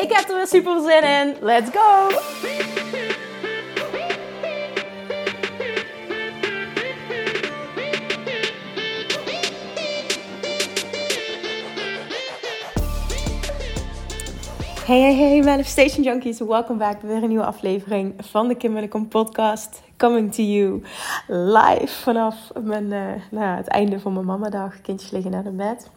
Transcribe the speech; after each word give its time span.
Ik 0.00 0.12
heb 0.12 0.28
er 0.28 0.36
weer 0.36 0.46
super 0.46 0.80
zin 0.80 1.02
in. 1.02 1.36
Let's 1.40 1.70
go! 1.70 2.08
Hey, 14.86 15.00
hey, 15.00 15.14
hey, 15.14 15.42
Manifestation 15.42 16.02
Junkies. 16.02 16.38
Welkom 16.38 16.78
back 16.78 17.00
bij 17.00 17.10
weer 17.10 17.22
een 17.22 17.28
nieuwe 17.28 17.44
aflevering 17.44 18.14
van 18.18 18.48
de 18.48 18.54
Kim 18.54 18.74
Welkom 18.74 19.08
podcast. 19.08 19.82
Coming 19.96 20.34
to 20.34 20.42
you 20.42 20.82
live 21.26 22.02
vanaf 22.02 22.36
mijn, 22.62 22.84
uh, 22.84 23.12
nou, 23.30 23.56
het 23.56 23.68
einde 23.68 24.00
van 24.00 24.12
mijn 24.12 24.26
mamadag. 24.26 24.80
Kindjes 24.80 25.10
liggen 25.10 25.30
naar 25.30 25.44
de 25.44 25.50
bed. 25.50 25.90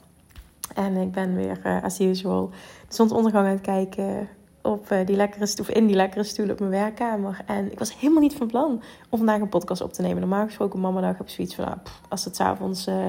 En 0.74 0.96
ik 0.96 1.12
ben 1.12 1.36
weer, 1.36 1.60
uh, 1.66 1.84
as 1.84 2.00
usual, 2.00 2.50
de 2.88 2.96
zonsondergang 2.96 3.46
aan 3.46 3.52
het 3.52 3.62
kijken 3.62 4.30
op 4.62 4.92
uh, 4.92 5.06
die 5.06 5.16
lekkere 5.16 5.46
stoel, 5.46 5.66
in 5.70 5.88
die 5.88 5.96
lekkere 5.96 6.24
stoel 6.24 6.50
op 6.50 6.60
mijn 6.60 6.72
werkkamer. 6.72 7.42
En 7.46 7.72
ik 7.72 7.80
was 7.80 8.00
helemaal 8.00 8.22
niet 8.22 8.36
van 8.36 8.48
plan 8.48 8.82
om 9.10 9.18
vandaag 9.18 9.40
een 9.40 9.50
podcast 9.50 9.82
op 9.82 9.94
te 9.94 10.02
nemen. 10.02 10.20
Normaal 10.20 10.46
gesproken, 10.46 10.80
mamadag, 10.80 11.18
heb 11.18 11.28
ik 11.28 11.34
zoiets 11.34 11.56
van, 11.56 11.66
nou, 11.66 11.78
als 12.10 12.26
het 12.26 12.36
s'avonds 12.36 12.88
uh, 12.88 13.06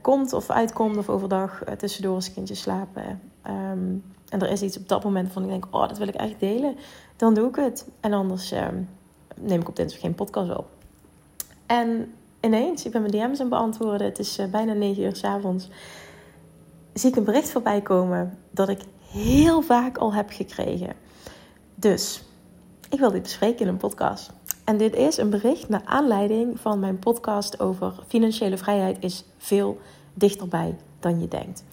komt 0.00 0.32
of 0.32 0.50
uitkomt 0.50 0.96
of 0.96 1.08
overdag 1.08 1.62
tussendoor 1.76 2.14
als 2.14 2.32
kindjes 2.32 2.60
slapen. 2.60 3.20
Um, 3.46 4.04
en 4.28 4.40
er 4.40 4.50
is 4.50 4.62
iets 4.62 4.78
op 4.78 4.88
dat 4.88 5.04
moment 5.04 5.32
van 5.32 5.42
ik 5.42 5.48
denk, 5.48 5.66
oh, 5.70 5.88
dat 5.88 5.98
wil 5.98 6.08
ik 6.08 6.14
echt 6.14 6.40
delen. 6.40 6.76
Dan 7.16 7.34
doe 7.34 7.48
ik 7.48 7.56
het. 7.56 7.88
En 8.00 8.12
anders 8.12 8.52
um, 8.52 8.88
neem 9.36 9.60
ik 9.60 9.68
op 9.68 9.76
dinsdag 9.76 10.00
geen 10.00 10.14
podcast 10.14 10.56
op. 10.56 10.66
En 11.66 12.12
ineens, 12.40 12.84
ik 12.84 12.92
ben 12.92 13.00
mijn 13.00 13.12
DM's 13.12 13.22
aan 13.22 13.46
het 13.46 13.48
beantwoorden. 13.48 14.06
Het 14.06 14.18
is 14.18 14.40
bijna 14.50 14.72
9 14.72 15.02
uur 15.02 15.16
s 15.16 15.24
avonds 15.24 15.68
zie 16.94 17.10
ik 17.10 17.16
een 17.16 17.24
bericht 17.24 17.50
voorbij 17.50 17.80
komen 17.80 18.38
dat 18.50 18.68
ik 18.68 18.80
heel 19.10 19.62
vaak 19.62 19.96
al 19.96 20.14
heb 20.14 20.30
gekregen. 20.30 20.92
Dus 21.74 22.22
ik 22.90 22.98
wil 22.98 23.10
dit 23.10 23.22
bespreken 23.22 23.60
in 23.60 23.68
een 23.68 23.76
podcast. 23.76 24.32
En 24.64 24.76
dit 24.76 24.94
is 24.94 25.16
een 25.16 25.30
bericht 25.30 25.68
naar 25.68 25.82
aanleiding 25.84 26.60
van 26.60 26.78
mijn 26.78 26.98
podcast 26.98 27.60
over 27.60 27.94
financiële 28.06 28.56
vrijheid 28.56 28.96
is 29.00 29.24
veel 29.38 29.78
dichterbij 30.14 30.76
dan 31.00 31.20
je 31.20 31.28
denkt. 31.28 31.64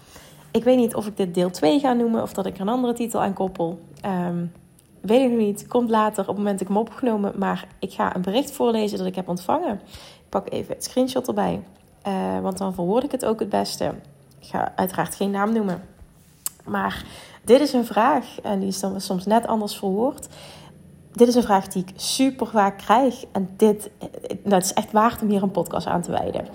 Ik 0.52 0.64
weet 0.64 0.78
niet 0.78 0.96
of 0.96 1.08
ik 1.08 1.18
dit 1.18 1.34
deel 1.34 1.50
2 1.50 1.80
ga 1.80 1.94
noemen 1.94 2.22
of 2.22 2.34
dat 2.34 2.46
ik 2.46 2.56
er 2.56 2.62
een 2.62 2.70
andere 2.70 2.94
titel 2.94 3.22
aan 3.22 3.34
koppel. 3.34 3.80
Um, 4.06 4.52
weet 5.02 5.22
ik 5.22 5.30
nog 5.30 5.40
niet. 5.40 5.68
Komt 5.68 5.90
later 5.90 6.22
op 6.22 6.28
het 6.28 6.38
moment 6.38 6.60
dat 6.60 6.68
ik 6.68 6.74
hem 6.74 6.84
opgenomen. 6.84 7.34
Maar 7.38 7.68
ik 7.80 7.94
ga 7.94 8.16
een 8.16 8.22
bericht 8.22 8.52
voorlezen 8.52 8.98
dat 8.98 9.08
ik 9.08 9.16
heb 9.16 9.28
ontvangen. 9.28 9.74
Ik 9.94 10.30
pak 10.30 10.52
even 10.52 10.74
het 10.74 10.84
screenshot 10.84 11.28
erbij. 11.28 11.64
Uh, 12.08 12.40
want 12.40 12.58
dan 12.58 12.74
verwoord 12.74 13.04
ik 13.04 13.12
het 13.12 13.26
ook 13.26 13.40
het 13.40 13.50
beste. 13.50 13.94
Ik 14.42 14.48
ga 14.48 14.72
uiteraard 14.76 15.16
geen 15.16 15.32
naam 15.32 15.54
noemen. 15.54 15.84
Maar 16.66 17.06
dit 17.44 17.60
is 17.60 17.74
een 17.74 17.86
vraag, 17.86 18.40
en 18.44 18.60
die 18.60 18.68
is 18.68 18.80
dan 18.80 19.02
soms 19.02 19.26
net 19.26 19.48
anders 19.48 19.78
verwoord. 19.78 20.28
Dit 21.12 21.28
is 21.28 21.36
een 21.36 21.44
vraag 21.44 21.68
die 21.68 21.84
ik 21.84 21.94
super 21.96 22.48
vaak 22.48 22.78
krijg. 22.78 23.24
En 23.32 23.50
dit 23.58 23.90
dat 24.44 24.64
is 24.64 24.74
echt 24.74 24.92
waard 24.92 25.22
om 25.22 25.30
hier 25.30 25.44
een 25.44 25.52
podcast 25.52 25.88
aan 25.88 26.02
te 26.02 26.12
wijden. 26.12 26.48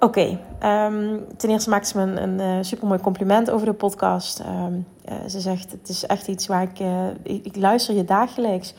Oké, 0.00 0.38
um, 0.64 1.24
ten 1.36 1.50
eerste 1.50 1.70
maakt 1.70 1.88
ze 1.88 1.98
me 1.98 2.02
een, 2.02 2.22
een 2.22 2.56
uh, 2.56 2.64
super 2.64 2.86
mooi 2.86 3.00
compliment 3.00 3.50
over 3.50 3.66
de 3.66 3.72
podcast. 3.72 4.40
Um, 4.40 4.86
uh, 5.08 5.14
ze 5.28 5.40
zegt: 5.40 5.70
Het 5.70 5.88
is 5.88 6.06
echt 6.06 6.28
iets 6.28 6.46
waar 6.46 6.62
ik, 6.62 6.80
uh, 6.80 7.06
ik, 7.22 7.44
ik 7.44 7.56
luister 7.56 7.94
je 7.94 8.04
dagelijks. 8.04 8.74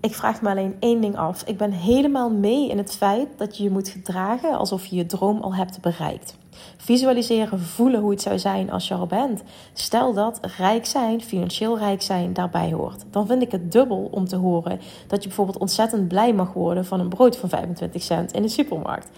Ik 0.00 0.14
vraag 0.14 0.42
me 0.42 0.48
alleen 0.48 0.76
één 0.78 1.00
ding 1.00 1.16
af. 1.16 1.42
Ik 1.42 1.56
ben 1.56 1.72
helemaal 1.72 2.30
mee 2.30 2.68
in 2.68 2.78
het 2.78 2.96
feit 2.96 3.28
dat 3.36 3.56
je 3.56 3.62
je 3.62 3.70
moet 3.70 3.88
gedragen 3.88 4.58
alsof 4.58 4.86
je 4.86 4.96
je 4.96 5.06
droom 5.06 5.40
al 5.40 5.54
hebt 5.54 5.80
bereikt. 5.80 6.36
Visualiseren, 6.76 7.60
voelen 7.60 8.00
hoe 8.00 8.10
het 8.10 8.22
zou 8.22 8.38
zijn 8.38 8.70
als 8.70 8.88
je 8.88 8.94
er 8.94 9.06
bent. 9.06 9.42
Stel 9.72 10.14
dat 10.14 10.40
rijk 10.58 10.86
zijn, 10.86 11.20
financieel 11.20 11.78
rijk 11.78 12.02
zijn, 12.02 12.32
daarbij 12.32 12.72
hoort. 12.72 13.04
Dan 13.10 13.26
vind 13.26 13.42
ik 13.42 13.52
het 13.52 13.72
dubbel 13.72 14.08
om 14.10 14.28
te 14.28 14.36
horen 14.36 14.80
dat 15.06 15.22
je 15.22 15.28
bijvoorbeeld 15.28 15.58
ontzettend 15.58 16.08
blij 16.08 16.32
mag 16.32 16.52
worden 16.52 16.84
van 16.84 17.00
een 17.00 17.08
brood 17.08 17.36
van 17.36 17.48
25 17.48 18.02
cent 18.02 18.32
in 18.32 18.42
de 18.42 18.48
supermarkt. 18.48 19.08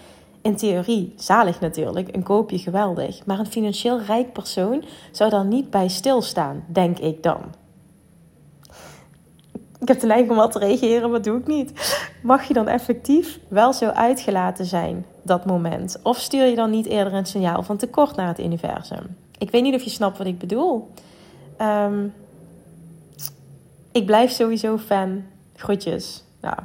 In 0.41 0.55
theorie, 0.55 1.13
zalig 1.15 1.59
natuurlijk, 1.59 2.15
een 2.15 2.23
koopje 2.23 2.57
geweldig. 2.57 3.25
Maar 3.25 3.39
een 3.39 3.45
financieel 3.45 4.01
rijk 4.01 4.33
persoon 4.33 4.83
zou 5.11 5.29
daar 5.29 5.45
niet 5.45 5.69
bij 5.69 5.87
stilstaan, 5.87 6.63
denk 6.67 6.99
ik 6.99 7.23
dan. 7.23 7.41
Ik 9.83 9.89
heb 9.89 9.99
de 9.99 10.07
neiging 10.07 10.29
om 10.29 10.37
wat 10.37 10.51
te 10.51 10.59
reageren, 10.59 11.11
maar 11.11 11.21
doe 11.21 11.39
ik 11.39 11.47
niet. 11.47 11.99
Mag 12.21 12.43
je 12.43 12.53
dan 12.53 12.67
effectief 12.67 13.39
wel 13.47 13.73
zo 13.73 13.85
uitgelaten 13.85 14.65
zijn, 14.65 15.05
dat 15.21 15.45
moment? 15.45 15.99
Of 16.03 16.17
stuur 16.17 16.45
je 16.45 16.55
dan 16.55 16.69
niet 16.69 16.85
eerder 16.85 17.13
een 17.13 17.25
signaal 17.25 17.63
van 17.63 17.77
tekort 17.77 18.15
naar 18.15 18.27
het 18.27 18.39
universum? 18.39 19.17
Ik 19.37 19.51
weet 19.51 19.63
niet 19.63 19.75
of 19.75 19.81
je 19.81 19.89
snapt 19.89 20.17
wat 20.17 20.27
ik 20.27 20.39
bedoel. 20.39 20.91
Um, 21.61 22.13
ik 23.91 24.05
blijf 24.05 24.31
sowieso 24.31 24.77
fan. 24.77 25.23
Groetjes. 25.55 26.23
Nou, 26.41 26.57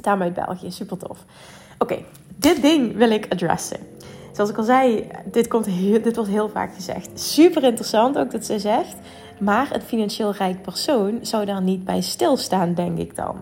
daarmee 0.00 0.32
uit 0.34 0.46
België. 0.46 0.70
Super 0.70 0.98
tof. 0.98 1.24
Oké, 1.78 1.98
dit 2.36 2.62
ding 2.62 2.96
wil 2.96 3.10
ik 3.10 3.26
adressen. 3.32 3.78
Zoals 4.32 4.50
ik 4.50 4.56
al 4.56 4.64
zei, 4.64 5.06
dit, 5.24 5.48
komt 5.48 5.66
heel, 5.66 6.02
dit 6.02 6.16
wordt 6.16 6.30
heel 6.30 6.48
vaak 6.48 6.74
gezegd. 6.74 7.20
Super 7.20 7.62
interessant 7.62 8.18
ook 8.18 8.30
dat 8.30 8.44
ze 8.44 8.58
zegt. 8.58 8.96
Maar 9.40 9.74
een 9.74 9.82
financieel 9.82 10.32
rijk 10.32 10.62
persoon 10.62 11.18
zou 11.22 11.44
daar 11.44 11.62
niet 11.62 11.84
bij 11.84 12.00
stilstaan, 12.00 12.74
denk 12.74 12.98
ik 12.98 13.16
dan. 13.16 13.36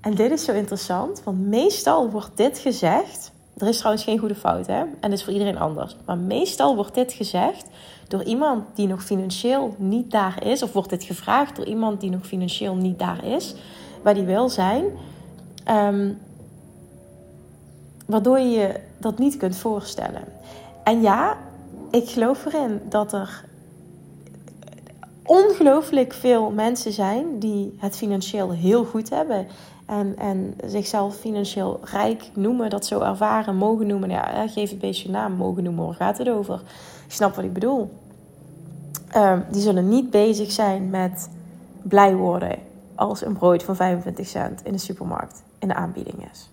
En 0.00 0.14
dit 0.14 0.30
is 0.30 0.44
zo 0.44 0.52
interessant, 0.52 1.22
want 1.24 1.40
meestal 1.40 2.10
wordt 2.10 2.36
dit 2.36 2.58
gezegd. 2.58 3.32
Er 3.56 3.68
is 3.68 3.78
trouwens 3.78 4.04
geen 4.04 4.18
goede 4.18 4.34
fout, 4.34 4.66
hè? 4.66 4.78
En 4.78 4.96
dat 5.00 5.12
is 5.12 5.24
voor 5.24 5.32
iedereen 5.32 5.58
anders. 5.58 5.96
Maar 6.04 6.18
meestal 6.18 6.74
wordt 6.74 6.94
dit 6.94 7.12
gezegd 7.12 7.66
door 8.08 8.22
iemand 8.22 8.64
die 8.74 8.86
nog 8.86 9.04
financieel 9.04 9.74
niet 9.78 10.10
daar 10.10 10.46
is. 10.46 10.62
Of 10.62 10.72
wordt 10.72 10.90
dit 10.90 11.04
gevraagd 11.04 11.56
door 11.56 11.66
iemand 11.66 12.00
die 12.00 12.10
nog 12.10 12.26
financieel 12.26 12.74
niet 12.74 12.98
daar 12.98 13.24
is, 13.24 13.54
waar 14.02 14.14
die 14.14 14.24
wil 14.24 14.48
zijn. 14.48 14.84
Um, 15.70 16.18
waardoor 18.06 18.38
je 18.38 18.50
je 18.50 18.80
dat 18.98 19.18
niet 19.18 19.36
kunt 19.36 19.56
voorstellen. 19.56 20.24
En 20.84 21.02
ja, 21.02 21.36
ik 21.90 22.08
geloof 22.08 22.44
erin 22.44 22.80
dat 22.88 23.12
er 23.12 23.44
ongelooflijk 25.30 26.12
veel 26.12 26.50
mensen 26.50 26.92
zijn 26.92 27.38
die 27.38 27.74
het 27.76 27.96
financieel 27.96 28.50
heel 28.50 28.84
goed 28.84 29.10
hebben. 29.10 29.46
En, 29.86 30.14
en 30.18 30.54
zichzelf 30.64 31.16
financieel 31.16 31.80
rijk 31.82 32.30
noemen, 32.34 32.70
dat 32.70 32.86
zo 32.86 33.00
ervaren, 33.00 33.56
mogen 33.56 33.86
noemen. 33.86 34.10
Ja, 34.10 34.48
geef 34.48 34.70
het 34.70 34.78
beestje 34.78 35.10
naam, 35.10 35.32
mogen 35.32 35.62
noemen, 35.62 35.84
waar 35.84 35.94
gaat 35.94 36.18
het 36.18 36.28
over? 36.28 36.62
Je 37.06 37.14
snapt 37.14 37.36
wat 37.36 37.44
ik 37.44 37.52
bedoel. 37.52 37.90
Um, 39.16 39.44
die 39.50 39.62
zullen 39.62 39.88
niet 39.88 40.10
bezig 40.10 40.50
zijn 40.50 40.90
met 40.90 41.30
blij 41.82 42.14
worden 42.14 42.58
als 42.94 43.24
een 43.24 43.36
brood 43.36 43.62
van 43.62 43.76
25 43.76 44.26
cent 44.26 44.64
in 44.64 44.72
de 44.72 44.78
supermarkt 44.78 45.42
in 45.58 45.68
de 45.68 45.74
aanbieding 45.74 46.30
is. 46.32 46.50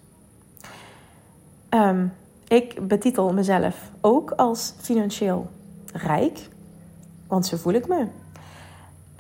Um, 1.70 2.14
ik 2.48 2.88
betitel 2.88 3.34
mezelf 3.34 3.92
ook 4.02 4.32
als 4.32 4.74
financieel 4.78 5.50
rijk, 5.94 6.50
want 7.28 7.46
zo 7.46 7.58
voel 7.58 7.74
ik 7.74 7.88
me. 7.88 8.08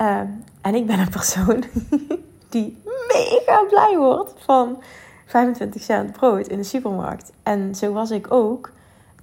Uh, 0.01 0.19
en 0.61 0.75
ik 0.75 0.85
ben 0.85 0.99
een 0.99 1.09
persoon 1.09 1.63
die 2.49 2.81
mega 3.07 3.63
blij 3.69 3.97
wordt 3.97 4.33
van 4.37 4.81
25 5.25 5.81
cent 5.81 6.11
brood 6.11 6.47
in 6.47 6.57
de 6.57 6.63
supermarkt. 6.63 7.31
En 7.43 7.75
zo 7.75 7.93
was 7.93 8.11
ik 8.11 8.31
ook 8.31 8.71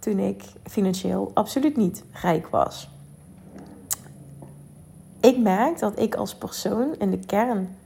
toen 0.01 0.19
ik 0.19 0.45
financieel 0.65 1.31
absoluut 1.35 1.77
niet 1.77 2.05
rijk 2.13 2.49
was. 2.49 2.89
Ik 5.21 5.39
merk 5.39 5.79
dat 5.79 5.99
ik 5.99 6.15
als 6.15 6.35
persoon 6.35 6.95
in 6.99 7.11
de 7.11 7.19
kern 7.19 7.77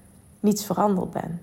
niets 0.40 0.66
veranderd 0.66 1.10
ben. 1.10 1.40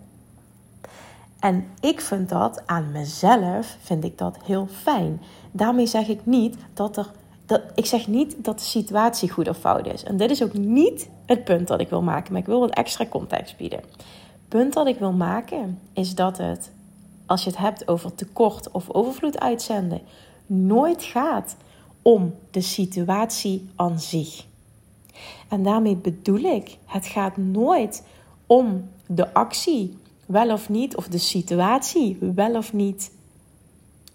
En 1.40 1.68
ik 1.82 2.02
vind 2.02 2.30
dat 2.30 2.62
aan 2.66 2.92
mezelf, 2.92 3.78
vind 3.82 4.04
ik 4.04 4.18
dat 4.18 4.38
heel 4.44 4.68
fijn. 4.68 5.22
Daarmee 5.52 5.88
zeg 5.88 6.08
ik 6.08 6.26
niet 6.26 6.56
dat 6.74 6.98
er. 6.98 7.12
Dat, 7.46 7.62
ik 7.76 7.86
zeg 7.86 8.08
niet 8.08 8.36
dat 8.38 8.60
de 8.60 8.66
situatie 8.66 9.30
goed 9.30 9.50
of 9.50 9.58
fout 9.58 9.94
is. 9.94 10.04
En 10.04 10.18
dit 10.18 10.30
is 10.30 10.44
ook 10.44 10.54
niet 10.54 11.10
het 11.26 11.44
punt 11.44 11.68
dat 11.68 11.80
ik 11.80 11.90
wil 11.90 12.02
maken, 12.02 12.32
maar 12.32 12.42
ik 12.42 12.48
wil 12.48 12.60
wat 12.60 12.74
extra 12.74 13.06
context 13.06 13.58
bieden. 13.58 13.80
Het 13.80 14.48
punt 14.48 14.74
dat 14.74 14.88
ik 14.88 15.00
wil 15.00 15.12
maken 15.12 15.80
is 15.94 16.16
dat 16.16 16.38
het, 16.38 16.72
als 17.26 17.44
je 17.44 17.50
het 17.50 17.60
hebt 17.60 17.88
over 17.88 18.16
tekort 18.16 18.72
of 18.72 18.90
overvloed 18.90 19.40
uitzenden, 19.40 20.02
nooit 20.46 21.04
gaat 21.04 21.56
om 22.02 22.34
de 22.52 22.62
situatie 22.62 23.70
aan 23.76 24.00
zich. 24.00 24.46
En 25.50 25.64
daarmee 25.64 25.96
bedoel 25.96 26.42
ik, 26.42 26.78
het 26.86 27.06
gaat 27.06 27.38
nooit 27.38 28.04
om 28.46 28.90
de 29.08 29.34
actie, 29.34 29.98
wel 30.26 30.52
of 30.52 30.70
niet, 30.70 30.96
of 30.96 31.08
de 31.08 31.18
situatie, 31.18 32.18
wel 32.20 32.56
of 32.56 32.74
niet 32.74 33.12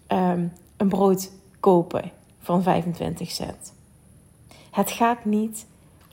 ehm, 0.07 0.47
een 0.77 0.89
brood 0.89 1.31
kopen 1.59 2.19
van 2.41 2.63
25 2.63 3.31
cent. 3.31 3.73
Het 4.71 4.91
gaat 4.91 5.25
niet 5.25 5.65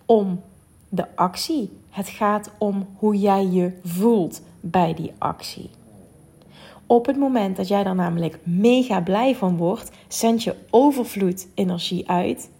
om 0.06 0.40
de 0.88 1.16
actie, 1.16 1.70
het 1.90 2.08
gaat 2.08 2.50
om 2.58 2.86
hoe 2.96 3.18
jij 3.18 3.46
je 3.46 3.72
voelt 3.84 4.42
bij 4.60 4.94
die 4.94 5.12
actie. 5.18 5.70
Op 6.86 7.06
het 7.06 7.16
moment 7.16 7.56
dat 7.56 7.68
jij 7.68 7.84
er 7.84 7.94
namelijk 7.94 8.38
mega 8.42 9.00
blij 9.00 9.36
van 9.36 9.56
wordt, 9.56 9.90
zend 10.08 10.42
je 10.42 10.56
overvloed 10.70 11.46
energie 11.54 12.08
uit, 12.08 12.50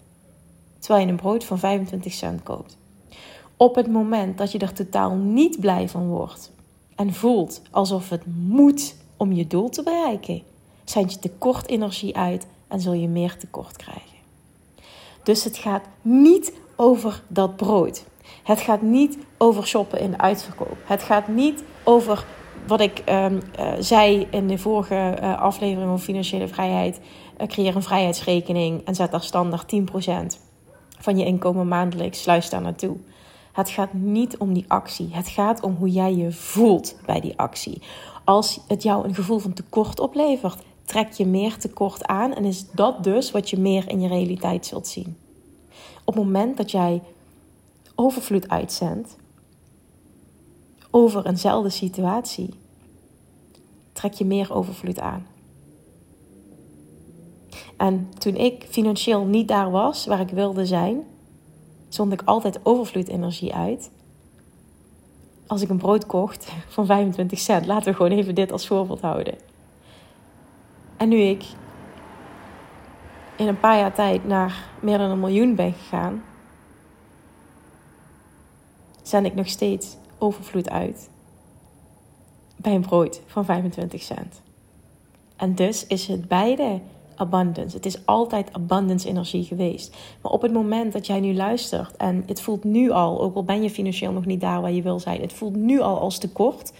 terwijl 0.78 1.04
je 1.04 1.10
een 1.10 1.18
brood 1.18 1.44
van 1.44 1.58
25 1.58 2.12
cent 2.12 2.42
koopt. 2.42 2.76
Op 3.56 3.74
het 3.74 3.88
moment 3.88 4.38
dat 4.38 4.52
je 4.52 4.58
er 4.58 4.72
totaal 4.72 5.14
niet 5.14 5.60
blij 5.60 5.88
van 5.88 6.06
wordt 6.06 6.52
en 6.94 7.14
voelt 7.14 7.62
alsof 7.70 8.08
het 8.08 8.22
moet 8.26 8.96
om 9.16 9.32
je 9.32 9.46
doel 9.46 9.68
te 9.68 9.82
bereiken, 9.82 10.42
zend 10.84 11.12
je 11.12 11.18
tekort 11.18 11.68
energie 11.68 12.16
uit 12.16 12.46
en 12.68 12.80
zul 12.80 12.92
je 12.92 13.08
meer 13.08 13.36
tekort 13.36 13.76
krijgen. 13.76 14.16
Dus 15.22 15.44
het 15.44 15.56
gaat 15.56 15.84
niet 16.02 16.52
over 16.76 17.22
dat 17.26 17.56
brood. 17.56 18.04
Het 18.42 18.60
gaat 18.60 18.82
niet 18.82 19.18
over 19.38 19.66
shoppen 19.66 20.00
in 20.00 20.10
de 20.10 20.18
uitverkoop. 20.18 20.76
Het 20.84 21.02
gaat 21.02 21.28
niet 21.28 21.64
over 21.84 22.24
wat 22.66 22.80
ik 22.80 23.02
um, 23.08 23.40
uh, 23.58 23.72
zei 23.78 24.26
in 24.30 24.46
de 24.46 24.58
vorige 24.58 25.18
uh, 25.22 25.40
aflevering 25.40 25.90
over 25.90 26.04
financiële 26.04 26.48
vrijheid. 26.48 27.00
Uh, 27.40 27.46
creëer 27.46 27.76
een 27.76 27.82
vrijheidsrekening 27.82 28.84
en 28.84 28.94
zet 28.94 29.10
daar 29.10 29.22
standaard 29.22 29.74
10% 29.74 30.38
van 30.98 31.18
je 31.18 31.24
inkomen 31.24 31.68
maandelijks. 31.68 32.22
Sluis 32.22 32.50
daar 32.50 32.60
naartoe. 32.60 32.96
Het 33.52 33.70
gaat 33.70 33.92
niet 33.92 34.36
om 34.36 34.52
die 34.52 34.64
actie. 34.68 35.08
Het 35.12 35.28
gaat 35.28 35.60
om 35.60 35.74
hoe 35.74 35.90
jij 35.90 36.14
je 36.14 36.32
voelt 36.32 36.96
bij 37.06 37.20
die 37.20 37.38
actie. 37.38 37.82
Als 38.24 38.60
het 38.68 38.82
jou 38.82 39.04
een 39.04 39.14
gevoel 39.14 39.38
van 39.38 39.52
tekort 39.52 40.00
oplevert, 40.00 40.62
trek 40.88 41.12
je 41.12 41.26
meer 41.26 41.58
tekort 41.58 42.06
aan 42.06 42.34
en 42.34 42.44
is 42.44 42.70
dat 42.70 43.04
dus 43.04 43.30
wat 43.30 43.50
je 43.50 43.58
meer 43.58 43.88
in 43.88 44.00
je 44.00 44.08
realiteit 44.08 44.66
zult 44.66 44.86
zien. 44.86 45.16
Op 46.04 46.14
het 46.14 46.24
moment 46.24 46.56
dat 46.56 46.70
jij 46.70 47.02
overvloed 47.94 48.48
uitzendt 48.48 49.16
over 50.90 51.26
eenzelfde 51.26 51.70
situatie, 51.70 52.48
trek 53.92 54.12
je 54.12 54.24
meer 54.24 54.54
overvloed 54.54 55.00
aan. 55.00 55.26
En 57.76 58.08
toen 58.18 58.36
ik 58.36 58.66
financieel 58.68 59.24
niet 59.24 59.48
daar 59.48 59.70
was 59.70 60.06
waar 60.06 60.20
ik 60.20 60.30
wilde 60.30 60.66
zijn, 60.66 61.04
zond 61.88 62.12
ik 62.12 62.22
altijd 62.24 62.60
overvloedenergie 62.62 63.54
uit. 63.54 63.90
Als 65.46 65.62
ik 65.62 65.68
een 65.68 65.78
brood 65.78 66.06
kocht 66.06 66.52
van 66.68 66.86
25 66.86 67.38
cent, 67.38 67.66
laten 67.66 67.90
we 67.90 67.96
gewoon 67.96 68.18
even 68.18 68.34
dit 68.34 68.52
als 68.52 68.66
voorbeeld 68.66 69.00
houden. 69.00 69.34
En 70.98 71.08
nu 71.08 71.16
ik 71.16 71.44
in 73.36 73.48
een 73.48 73.60
paar 73.60 73.78
jaar 73.78 73.94
tijd 73.94 74.26
naar 74.26 74.68
meer 74.80 74.98
dan 74.98 75.10
een 75.10 75.20
miljoen 75.20 75.54
ben 75.54 75.72
gegaan, 75.72 76.22
zend 79.02 79.26
ik 79.26 79.34
nog 79.34 79.48
steeds 79.48 79.96
overvloed 80.18 80.70
uit 80.70 81.10
bij 82.56 82.74
een 82.74 82.80
brood 82.80 83.22
van 83.26 83.44
25 83.44 84.02
cent. 84.02 84.42
En 85.36 85.54
dus 85.54 85.86
is 85.86 86.06
het 86.06 86.28
beide 86.28 86.80
abundance. 87.14 87.76
Het 87.76 87.86
is 87.86 88.06
altijd 88.06 88.52
abundance 88.52 89.08
energie 89.08 89.44
geweest. 89.44 89.96
Maar 90.22 90.32
op 90.32 90.42
het 90.42 90.52
moment 90.52 90.92
dat 90.92 91.06
jij 91.06 91.20
nu 91.20 91.34
luistert 91.34 91.96
en 91.96 92.22
het 92.26 92.40
voelt 92.40 92.64
nu 92.64 92.90
al, 92.90 93.20
ook 93.20 93.34
al 93.34 93.44
ben 93.44 93.62
je 93.62 93.70
financieel 93.70 94.12
nog 94.12 94.26
niet 94.26 94.40
daar 94.40 94.60
waar 94.60 94.72
je 94.72 94.82
wil 94.82 95.00
zijn, 95.00 95.20
het 95.20 95.32
voelt 95.32 95.56
nu 95.56 95.80
al 95.80 96.00
als 96.00 96.18
tekort 96.18 96.72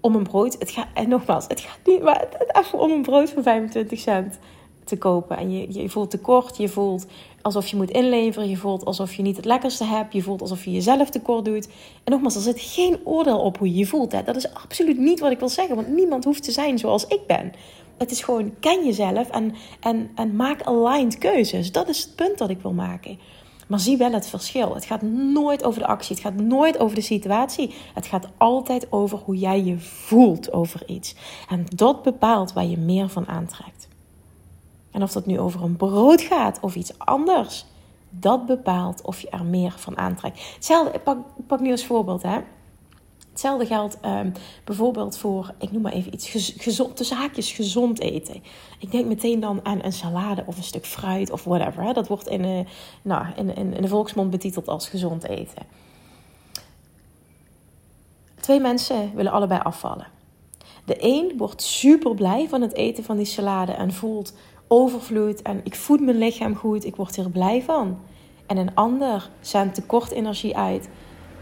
om 0.00 0.14
een 0.14 0.22
brood. 0.22 0.56
Het 0.58 0.70
gaat, 0.70 0.86
en 0.94 1.08
nogmaals, 1.08 1.44
het 1.48 1.60
gaat 1.60 1.78
niet 1.84 2.02
maar 2.02 2.26
het, 2.30 2.56
even 2.64 2.78
om 2.78 2.90
een 2.90 3.02
brood 3.02 3.30
van 3.30 3.42
25 3.42 3.98
cent 3.98 4.38
te 4.84 4.98
kopen. 4.98 5.36
En 5.36 5.50
je, 5.50 5.80
je 5.82 5.88
voelt 5.88 6.10
tekort, 6.10 6.56
je 6.56 6.68
voelt 6.68 7.06
alsof 7.42 7.66
je 7.66 7.76
moet 7.76 7.90
inleveren, 7.90 8.48
je 8.48 8.56
voelt 8.56 8.84
alsof 8.84 9.14
je 9.14 9.22
niet 9.22 9.36
het 9.36 9.44
lekkerste 9.44 9.84
hebt, 9.84 10.12
je 10.12 10.22
voelt 10.22 10.40
alsof 10.40 10.64
je 10.64 10.70
jezelf 10.70 11.10
tekort 11.10 11.44
doet. 11.44 11.68
En 12.04 12.12
nogmaals, 12.12 12.34
er 12.34 12.40
zit 12.40 12.60
geen 12.60 12.98
oordeel 13.04 13.38
op 13.38 13.58
hoe 13.58 13.68
je 13.68 13.78
je 13.78 13.86
voelt. 13.86 14.12
Hè. 14.12 14.22
Dat 14.22 14.36
is 14.36 14.54
absoluut 14.54 14.98
niet 14.98 15.20
wat 15.20 15.30
ik 15.30 15.38
wil 15.38 15.48
zeggen, 15.48 15.74
want 15.76 15.88
niemand 15.88 16.24
hoeft 16.24 16.42
te 16.42 16.52
zijn 16.52 16.78
zoals 16.78 17.06
ik 17.06 17.26
ben. 17.26 17.52
Het 17.98 18.10
is 18.10 18.22
gewoon, 18.22 18.52
ken 18.60 18.84
jezelf 18.84 19.30
en, 19.30 19.54
en, 19.80 20.10
en 20.14 20.36
maak 20.36 20.62
aligned 20.62 21.18
keuzes. 21.18 21.72
Dat 21.72 21.88
is 21.88 22.02
het 22.02 22.14
punt 22.14 22.38
dat 22.38 22.50
ik 22.50 22.60
wil 22.62 22.72
maken. 22.72 23.18
Maar 23.70 23.80
zie 23.80 23.96
wel 23.96 24.12
het 24.12 24.26
verschil. 24.26 24.74
Het 24.74 24.84
gaat 24.84 25.02
nooit 25.02 25.64
over 25.64 25.80
de 25.80 25.86
actie. 25.86 26.14
Het 26.14 26.24
gaat 26.24 26.34
nooit 26.34 26.78
over 26.78 26.94
de 26.94 27.00
situatie. 27.00 27.74
Het 27.94 28.06
gaat 28.06 28.28
altijd 28.36 28.92
over 28.92 29.18
hoe 29.18 29.36
jij 29.36 29.62
je 29.62 29.78
voelt 29.78 30.52
over 30.52 30.82
iets. 30.86 31.14
En 31.48 31.66
dat 31.74 32.02
bepaalt 32.02 32.52
waar 32.52 32.64
je 32.64 32.78
meer 32.78 33.08
van 33.08 33.28
aantrekt. 33.28 33.88
En 34.90 35.02
of 35.02 35.12
dat 35.12 35.26
nu 35.26 35.38
over 35.38 35.62
een 35.62 35.76
brood 35.76 36.20
gaat 36.20 36.60
of 36.60 36.74
iets 36.74 36.98
anders, 36.98 37.66
dat 38.08 38.46
bepaalt 38.46 39.02
of 39.02 39.20
je 39.20 39.30
er 39.30 39.44
meer 39.44 39.72
van 39.76 39.98
aantrekt. 39.98 40.52
Hetzelfde, 40.54 40.92
ik 40.92 41.02
pak, 41.02 41.18
pak 41.46 41.60
nu 41.60 41.70
als 41.70 41.86
voorbeeld, 41.86 42.22
hè. 42.22 42.38
Hetzelfde 43.30 43.66
geldt 43.66 43.98
um, 44.04 44.32
bijvoorbeeld 44.64 45.18
voor, 45.18 45.54
ik 45.58 45.72
noem 45.72 45.82
maar 45.82 45.92
even 45.92 46.14
iets, 46.14 46.52
tussen 46.94 47.16
haakjes 47.16 47.52
gezond 47.52 48.00
eten. 48.00 48.42
Ik 48.78 48.90
denk 48.90 49.06
meteen 49.06 49.40
dan 49.40 49.60
aan 49.62 49.82
een 49.82 49.92
salade 49.92 50.42
of 50.46 50.56
een 50.56 50.62
stuk 50.62 50.86
fruit 50.86 51.30
of 51.30 51.44
whatever. 51.44 51.82
Hè. 51.82 51.92
Dat 51.92 52.08
wordt 52.08 52.28
in, 52.28 52.44
uh, 52.44 52.60
nou, 53.02 53.26
in, 53.36 53.56
in, 53.56 53.82
de 53.82 53.88
volksmond 53.88 54.30
betiteld 54.30 54.68
als 54.68 54.88
gezond 54.88 55.24
eten. 55.24 55.62
Twee 58.40 58.60
mensen 58.60 59.14
willen 59.14 59.32
allebei 59.32 59.60
afvallen. 59.60 60.06
De 60.84 60.96
een 60.98 61.34
wordt 61.36 61.62
super 61.62 62.14
blij 62.14 62.48
van 62.48 62.60
het 62.60 62.74
eten 62.74 63.04
van 63.04 63.16
die 63.16 63.26
salade 63.26 63.72
en 63.72 63.92
voelt 63.92 64.34
overvloed 64.68 65.42
en 65.42 65.60
ik 65.64 65.74
voed 65.74 66.00
mijn 66.00 66.18
lichaam 66.18 66.54
goed, 66.54 66.84
ik 66.84 66.96
word 66.96 67.16
er 67.16 67.30
blij 67.30 67.62
van. 67.62 67.98
En 68.46 68.56
een 68.56 68.74
ander 68.74 69.30
zendt 69.40 69.74
tekort 69.74 70.10
energie 70.10 70.56
uit, 70.56 70.88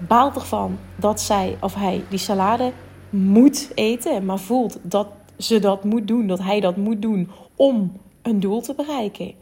baalt 0.08 0.34
ervan 0.34 0.78
dat 0.96 1.20
zij 1.20 1.56
of 1.60 1.74
hij 1.74 2.04
die 2.08 2.18
salade 2.18 2.72
moet 3.10 3.70
eten, 3.74 4.24
maar 4.24 4.38
voelt 4.38 4.78
dat 4.82 5.08
ze 5.38 5.58
dat 5.58 5.84
moet 5.84 6.08
doen, 6.08 6.26
dat 6.26 6.38
hij 6.38 6.61
dat 6.61 6.76
moet 6.76 7.02
doen 7.02 7.30
om 7.56 7.92
een 8.23 8.40
doel 8.40 8.61
te 8.61 8.75
bereiken. 8.75 9.32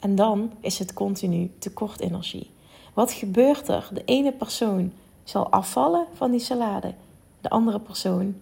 En 0.00 0.14
dan 0.14 0.52
is 0.60 0.78
het 0.78 0.92
continu 0.92 1.50
tekort 1.58 2.00
energie. 2.00 2.50
Wat 2.94 3.12
gebeurt 3.12 3.68
er? 3.68 3.88
De 3.92 4.02
ene 4.04 4.32
persoon 4.32 4.92
zal 5.24 5.50
afvallen 5.50 6.06
van 6.14 6.30
die 6.30 6.40
salade, 6.40 6.94
de 7.40 7.50
andere 7.50 7.80
persoon 7.80 8.34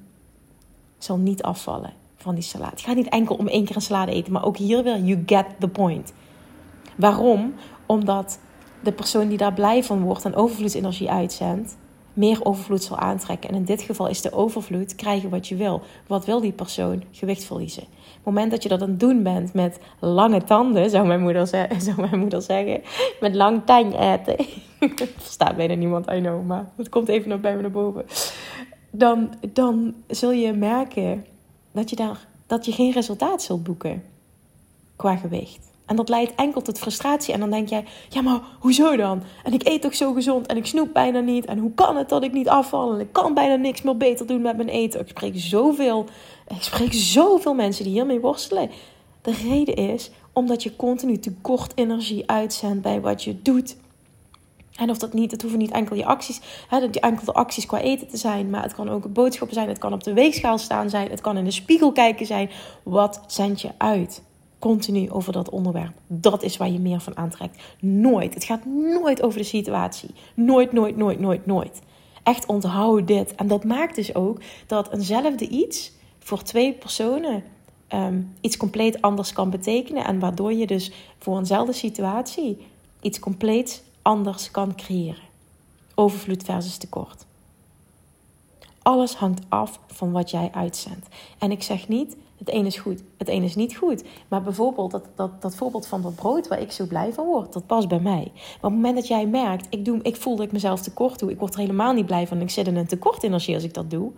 zal 0.98 1.16
niet 1.16 1.42
afvallen 1.42 1.92
van 2.16 2.34
die 2.34 2.44
salade. 2.44 2.70
Het 2.70 2.80
gaat 2.80 2.96
niet 2.96 3.08
enkel 3.08 3.36
om 3.36 3.48
één 3.48 3.64
keer 3.64 3.76
een 3.76 3.82
salade 3.82 4.12
eten, 4.12 4.32
maar 4.32 4.44
ook 4.44 4.56
hier 4.56 4.82
weer, 4.82 4.98
you 4.98 5.22
get 5.26 5.46
the 5.58 5.68
point. 5.68 6.12
Waarom? 6.96 7.54
Omdat 7.86 8.38
de 8.84 8.92
persoon 8.92 9.28
die 9.28 9.38
daar 9.38 9.52
blij 9.52 9.84
van 9.84 10.00
wordt 10.02 10.24
en 10.24 10.34
overvloedsenergie 10.34 11.10
uitzendt, 11.10 11.76
meer 12.12 12.44
overvloed 12.44 12.82
zal 12.82 12.96
aantrekken. 12.96 13.50
En 13.50 13.56
in 13.56 13.64
dit 13.64 13.82
geval 13.82 14.08
is 14.08 14.20
de 14.20 14.32
overvloed 14.32 14.94
krijgen 14.94 15.30
wat 15.30 15.48
je 15.48 15.56
wil. 15.56 15.82
Wat 16.06 16.24
wil 16.24 16.40
die 16.40 16.52
persoon? 16.52 17.02
Gewicht 17.10 17.44
verliezen. 17.44 17.82
Op 17.82 17.88
het 18.14 18.24
moment 18.24 18.50
dat 18.50 18.62
je 18.62 18.68
dat 18.68 18.82
aan 18.82 18.88
het 18.88 19.00
doen 19.00 19.22
bent 19.22 19.52
met 19.54 19.78
lange 19.98 20.44
tanden, 20.44 20.90
zou 20.90 21.06
mijn 21.06 21.20
moeder, 21.20 21.46
zou 21.86 21.96
mijn 21.96 22.18
moeder 22.18 22.42
zeggen, 22.42 22.82
met 23.20 23.34
lang 23.34 23.62
tang 23.64 24.00
eten. 24.00 24.46
Verstaat 25.16 25.56
bijna 25.60 25.74
niemand, 25.74 26.10
I 26.10 26.18
know, 26.18 26.46
maar 26.46 26.70
het 26.76 26.88
komt 26.88 27.08
even 27.08 27.28
nog 27.28 27.40
bij 27.40 27.56
me 27.56 27.62
naar 27.62 27.70
boven. 27.70 28.04
Dan, 28.90 29.34
dan 29.52 29.94
zul 30.06 30.32
je 30.32 30.52
merken 30.52 31.26
dat 31.72 31.90
je, 31.90 31.96
daar, 31.96 32.26
dat 32.46 32.64
je 32.64 32.72
geen 32.72 32.92
resultaat 32.92 33.42
zult 33.42 33.62
boeken 33.62 34.02
qua 34.96 35.16
gewicht. 35.16 35.73
En 35.86 35.96
dat 35.96 36.08
leidt 36.08 36.34
enkel 36.34 36.62
tot 36.62 36.78
frustratie. 36.78 37.34
En 37.34 37.40
dan 37.40 37.50
denk 37.50 37.68
jij, 37.68 37.84
ja, 38.08 38.20
maar 38.22 38.40
hoezo 38.58 38.96
dan? 38.96 39.22
En 39.42 39.52
ik 39.52 39.66
eet 39.66 39.82
toch 39.82 39.94
zo 39.94 40.12
gezond 40.12 40.46
en 40.46 40.56
ik 40.56 40.66
snoep 40.66 40.92
bijna 40.92 41.20
niet. 41.20 41.44
En 41.44 41.58
hoe 41.58 41.74
kan 41.74 41.96
het 41.96 42.08
dat 42.08 42.22
ik 42.22 42.32
niet 42.32 42.48
afval? 42.48 42.94
En 42.94 43.00
ik 43.00 43.12
kan 43.12 43.34
bijna 43.34 43.54
niks 43.54 43.82
meer 43.82 43.96
beter 43.96 44.26
doen 44.26 44.42
met 44.42 44.56
mijn 44.56 44.68
eten. 44.68 45.00
Ik 45.00 45.08
spreek 45.08 45.32
zoveel, 45.36 46.06
ik 46.48 46.62
spreek 46.62 46.92
zoveel 46.92 47.54
mensen 47.54 47.84
die 47.84 47.92
hiermee 47.92 48.20
worstelen. 48.20 48.70
De 49.22 49.32
reden 49.32 49.74
is 49.74 50.10
omdat 50.32 50.62
je 50.62 50.76
continu 50.76 51.18
tekort 51.18 51.72
energie 51.74 52.30
uitzendt 52.30 52.82
bij 52.82 53.00
wat 53.00 53.24
je 53.24 53.42
doet. 53.42 53.76
En 54.74 54.90
of 54.90 54.98
dat 54.98 55.12
niet, 55.12 55.30
het 55.30 55.40
hoeven 55.40 55.60
niet 55.60 55.70
enkel 55.70 55.96
je 55.96 56.04
acties, 56.04 56.40
hè, 56.68 56.86
enkel 56.86 57.24
de 57.24 57.32
acties 57.32 57.66
qua 57.66 57.80
eten 57.80 58.08
te 58.08 58.16
zijn, 58.16 58.50
maar 58.50 58.62
het 58.62 58.74
kan 58.74 58.90
ook 58.90 59.12
boodschappen 59.12 59.56
zijn, 59.56 59.68
het 59.68 59.78
kan 59.78 59.92
op 59.92 60.04
de 60.04 60.12
weegschaal 60.12 60.58
staan 60.58 60.90
zijn, 60.90 61.10
het 61.10 61.20
kan 61.20 61.36
in 61.36 61.44
de 61.44 61.50
spiegel 61.50 61.92
kijken 61.92 62.26
zijn. 62.26 62.50
Wat 62.82 63.20
zend 63.26 63.60
je 63.60 63.70
uit? 63.78 64.22
Continu 64.64 65.10
over 65.10 65.32
dat 65.32 65.50
onderwerp. 65.50 65.92
Dat 66.06 66.42
is 66.42 66.56
waar 66.56 66.70
je 66.70 66.78
meer 66.78 67.00
van 67.00 67.16
aantrekt. 67.16 67.62
Nooit. 67.80 68.34
Het 68.34 68.44
gaat 68.44 68.64
nooit 68.64 69.22
over 69.22 69.38
de 69.38 69.44
situatie. 69.44 70.10
Nooit, 70.34 70.72
nooit, 70.72 70.96
nooit, 70.96 71.20
nooit, 71.20 71.46
nooit. 71.46 71.82
Echt 72.22 72.46
onthoud 72.46 73.06
dit. 73.06 73.34
En 73.34 73.48
dat 73.48 73.64
maakt 73.64 73.94
dus 73.94 74.14
ook 74.14 74.40
dat 74.66 74.92
eenzelfde 74.92 75.48
iets 75.48 75.92
voor 76.18 76.42
twee 76.42 76.72
personen 76.72 77.44
ehm, 77.88 78.22
iets 78.40 78.56
compleet 78.56 79.02
anders 79.02 79.32
kan 79.32 79.50
betekenen. 79.50 80.04
En 80.04 80.18
waardoor 80.18 80.52
je 80.52 80.66
dus 80.66 80.92
voor 81.18 81.38
eenzelfde 81.38 81.72
situatie 81.72 82.58
iets 83.00 83.18
compleet 83.18 83.84
anders 84.02 84.50
kan 84.50 84.74
creëren. 84.76 85.24
Overvloed 85.94 86.42
versus 86.42 86.76
tekort. 86.76 87.26
Alles 88.84 89.14
hangt 89.14 89.42
af 89.48 89.80
van 89.86 90.12
wat 90.12 90.30
jij 90.30 90.50
uitzendt. 90.52 91.08
En 91.38 91.50
ik 91.50 91.62
zeg 91.62 91.88
niet, 91.88 92.16
het 92.38 92.52
een 92.52 92.66
is 92.66 92.76
goed, 92.76 93.02
het 93.18 93.28
een 93.28 93.42
is 93.42 93.54
niet 93.54 93.76
goed. 93.76 94.04
Maar 94.28 94.42
bijvoorbeeld 94.42 94.90
dat, 94.90 95.04
dat, 95.14 95.42
dat 95.42 95.54
voorbeeld 95.54 95.86
van 95.86 96.02
dat 96.02 96.14
brood 96.14 96.48
waar 96.48 96.60
ik 96.60 96.72
zo 96.72 96.86
blij 96.86 97.12
van 97.12 97.26
word, 97.26 97.52
dat 97.52 97.66
past 97.66 97.88
bij 97.88 98.00
mij. 98.00 98.30
Maar 98.34 98.54
op 98.54 98.62
het 98.62 98.72
moment 98.72 98.94
dat 98.94 99.06
jij 99.06 99.26
merkt, 99.26 99.66
ik, 99.70 99.84
doe, 99.84 100.02
ik 100.02 100.16
voel 100.16 100.36
dat 100.36 100.46
ik 100.46 100.52
mezelf 100.52 100.80
tekort 100.80 101.18
doe, 101.18 101.30
ik 101.30 101.38
word 101.38 101.54
er 101.54 101.60
helemaal 101.60 101.92
niet 101.92 102.06
blij 102.06 102.26
van, 102.26 102.40
ik 102.40 102.50
zit 102.50 102.66
in 102.66 102.76
een 102.76 102.86
tekort 102.86 103.22
energie 103.22 103.54
als 103.54 103.64
ik 103.64 103.74
dat 103.74 103.90
doe, 103.90 104.12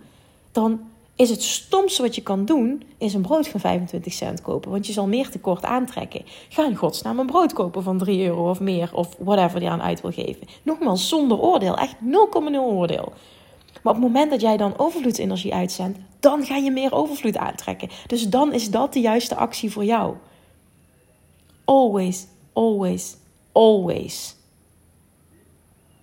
dan 0.51 0.79
is 1.15 1.29
het 1.29 1.43
stomste 1.43 2.01
wat 2.01 2.15
je 2.15 2.21
kan 2.21 2.45
doen, 2.45 2.83
is 2.97 3.13
een 3.13 3.21
brood 3.21 3.47
van 3.47 3.59
25 3.59 4.13
cent 4.13 4.41
kopen. 4.41 4.71
Want 4.71 4.87
je 4.87 4.93
zal 4.93 5.07
meer 5.07 5.29
tekort 5.29 5.63
aantrekken. 5.63 6.21
Ga 6.49 6.65
in 6.65 6.75
godsnaam 6.75 7.19
een 7.19 7.25
brood 7.25 7.53
kopen 7.53 7.83
van 7.83 7.97
3 7.97 8.25
euro 8.25 8.49
of 8.49 8.59
meer, 8.59 8.89
of 8.93 9.15
whatever 9.19 9.59
die 9.59 9.69
aan 9.69 9.81
uit 9.81 10.01
wil 10.01 10.11
geven. 10.11 10.47
Nogmaals, 10.63 11.07
zonder 11.07 11.39
oordeel, 11.39 11.77
echt 11.77 11.95
0,0 11.95 11.99
oordeel. 12.53 13.13
Maar 13.87 13.95
op 13.95 14.01
het 14.01 14.11
moment 14.11 14.31
dat 14.31 14.41
jij 14.41 14.57
dan 14.57 14.77
overvloedsenergie 14.77 15.53
uitzendt, 15.53 15.99
dan 16.19 16.45
ga 16.45 16.55
je 16.55 16.71
meer 16.71 16.93
overvloed 16.93 17.37
aantrekken. 17.37 17.89
Dus 18.07 18.29
dan 18.29 18.53
is 18.53 18.69
dat 18.69 18.93
de 18.93 18.99
juiste 18.99 19.35
actie 19.35 19.71
voor 19.71 19.85
jou. 19.85 20.15
Always, 21.65 22.27
always, 22.53 23.17
always 23.51 24.35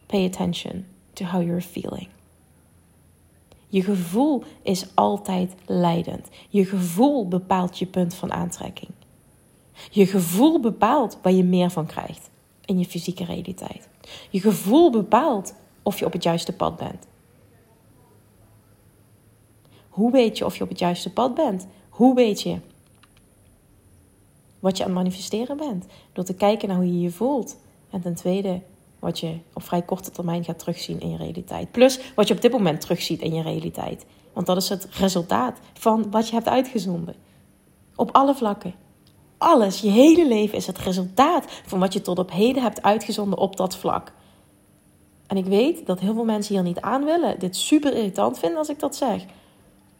pay 0.06 0.26
attention 0.26 0.86
to 1.12 1.24
how 1.24 1.42
you're 1.42 1.60
feeling. 1.60 2.08
Je 3.68 3.82
gevoel 3.82 4.42
is 4.62 4.86
altijd 4.94 5.54
leidend. 5.66 6.28
Je 6.48 6.64
gevoel 6.64 7.28
bepaalt 7.28 7.78
je 7.78 7.86
punt 7.86 8.14
van 8.14 8.32
aantrekking. 8.32 8.90
Je 9.90 10.06
gevoel 10.06 10.60
bepaalt 10.60 11.18
waar 11.22 11.32
je 11.32 11.44
meer 11.44 11.70
van 11.70 11.86
krijgt 11.86 12.30
in 12.64 12.78
je 12.78 12.84
fysieke 12.84 13.24
realiteit. 13.24 13.88
Je 14.30 14.40
gevoel 14.40 14.90
bepaalt 14.90 15.54
of 15.82 15.98
je 15.98 16.06
op 16.06 16.12
het 16.12 16.22
juiste 16.22 16.52
pad 16.52 16.76
bent. 16.76 17.06
Hoe 19.94 20.10
weet 20.10 20.38
je 20.38 20.44
of 20.44 20.56
je 20.56 20.62
op 20.62 20.68
het 20.68 20.78
juiste 20.78 21.12
pad 21.12 21.34
bent? 21.34 21.66
Hoe 21.88 22.14
weet 22.14 22.42
je 22.42 22.58
wat 24.60 24.76
je 24.76 24.82
aan 24.82 24.88
het 24.88 24.98
manifesteren 24.98 25.56
bent? 25.56 25.86
Door 26.12 26.24
te 26.24 26.34
kijken 26.34 26.68
naar 26.68 26.76
hoe 26.76 26.86
je 26.86 27.00
je 27.00 27.10
voelt. 27.10 27.56
En 27.90 28.00
ten 28.00 28.14
tweede, 28.14 28.60
wat 28.98 29.20
je 29.20 29.38
op 29.52 29.62
vrij 29.62 29.82
korte 29.82 30.10
termijn 30.10 30.44
gaat 30.44 30.58
terugzien 30.58 31.00
in 31.00 31.10
je 31.10 31.16
realiteit. 31.16 31.70
Plus 31.70 32.00
wat 32.14 32.28
je 32.28 32.34
op 32.34 32.40
dit 32.40 32.52
moment 32.52 32.80
terugziet 32.80 33.20
in 33.20 33.34
je 33.34 33.42
realiteit. 33.42 34.06
Want 34.32 34.46
dat 34.46 34.56
is 34.56 34.68
het 34.68 34.84
resultaat 34.84 35.58
van 35.72 36.10
wat 36.10 36.28
je 36.28 36.34
hebt 36.34 36.48
uitgezonden. 36.48 37.14
Op 37.96 38.10
alle 38.12 38.34
vlakken. 38.34 38.74
Alles, 39.38 39.80
je 39.80 39.90
hele 39.90 40.28
leven 40.28 40.56
is 40.56 40.66
het 40.66 40.78
resultaat 40.78 41.44
van 41.66 41.78
wat 41.78 41.92
je 41.92 42.02
tot 42.02 42.18
op 42.18 42.30
heden 42.30 42.62
hebt 42.62 42.82
uitgezonden 42.82 43.38
op 43.38 43.56
dat 43.56 43.76
vlak. 43.76 44.12
En 45.26 45.36
ik 45.36 45.46
weet 45.46 45.86
dat 45.86 46.00
heel 46.00 46.14
veel 46.14 46.24
mensen 46.24 46.54
hier 46.54 46.64
niet 46.64 46.80
aan 46.80 47.04
willen, 47.04 47.38
dit 47.38 47.56
super 47.56 47.96
irritant 47.96 48.38
vinden 48.38 48.58
als 48.58 48.68
ik 48.68 48.78
dat 48.78 48.96
zeg. 48.96 49.24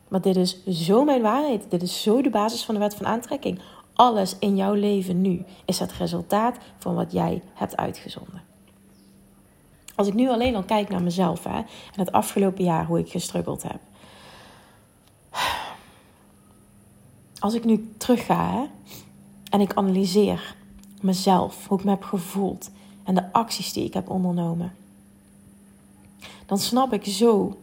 Maar 0.09 0.21
dit 0.21 0.37
is 0.37 0.65
zo 0.67 1.05
mijn 1.05 1.23
waarheid. 1.23 1.67
Dit 1.69 1.83
is 1.83 2.03
zo 2.03 2.23
de 2.23 2.31
basis 2.31 2.65
van 2.65 2.75
de 2.75 2.81
wet 2.81 2.95
van 2.95 3.07
aantrekking. 3.07 3.61
Alles 3.95 4.37
in 4.39 4.57
jouw 4.57 4.73
leven 4.73 5.21
nu 5.21 5.45
is 5.65 5.79
het 5.79 5.93
resultaat 5.93 6.57
van 6.79 6.95
wat 6.95 7.13
jij 7.13 7.43
hebt 7.55 7.77
uitgezonden. 7.77 8.43
Als 9.95 10.07
ik 10.07 10.15
nu 10.15 10.29
alleen 10.29 10.55
al 10.55 10.63
kijk 10.63 10.89
naar 10.89 11.03
mezelf 11.03 11.45
hè, 11.45 11.57
en 11.57 11.67
het 11.95 12.13
afgelopen 12.13 12.65
jaar 12.65 12.87
hoe 12.87 12.99
ik 12.99 13.11
gestruggeld 13.11 13.63
heb. 13.63 13.81
Als 17.39 17.55
ik 17.55 17.65
nu 17.65 17.95
terugga 17.97 18.51
hè, 18.51 18.65
en 19.51 19.61
ik 19.61 19.75
analyseer 19.75 20.55
mezelf, 21.01 21.67
hoe 21.69 21.79
ik 21.79 21.85
me 21.85 21.91
heb 21.91 22.03
gevoeld 22.03 22.71
en 23.05 23.15
de 23.15 23.33
acties 23.33 23.73
die 23.73 23.85
ik 23.85 23.95
heb 23.95 24.11
ondernomen. 24.11 24.75
Dan 26.47 26.59
snap 26.59 26.93
ik 26.93 27.05
zo 27.05 27.59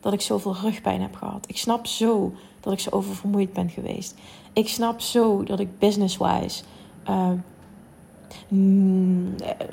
dat 0.00 0.12
ik 0.12 0.20
zoveel 0.20 0.56
rugpijn 0.56 1.00
heb 1.00 1.14
gehad. 1.14 1.44
Ik 1.48 1.58
snap 1.58 1.86
zo 1.86 2.32
dat 2.60 2.72
ik 2.72 2.80
zo 2.80 2.90
oververmoeid 2.90 3.52
ben 3.52 3.70
geweest. 3.70 4.14
Ik 4.52 4.68
snap 4.68 5.00
zo 5.00 5.42
dat 5.42 5.60
ik 5.60 5.78
business-wise 5.78 6.62
uh, 7.08 7.30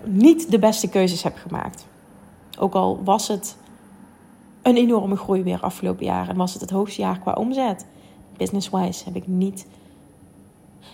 niet 0.03 0.51
de 0.51 0.59
beste 0.59 0.89
keuzes 0.89 1.23
heb 1.23 1.37
gemaakt. 1.37 1.87
Ook 2.59 2.73
al 2.73 3.03
was 3.03 3.27
het 3.27 3.57
een 4.61 4.77
enorme 4.77 5.15
groei 5.15 5.43
weer 5.43 5.59
afgelopen 5.61 6.05
jaar 6.05 6.29
en 6.29 6.35
was 6.35 6.53
het 6.53 6.61
het 6.61 6.69
hoogste 6.69 7.01
jaar 7.01 7.19
qua 7.19 7.33
omzet. 7.33 7.85
Business-wise 8.37 9.03
heb 9.05 9.15
ik 9.15 9.27
niet. 9.27 9.67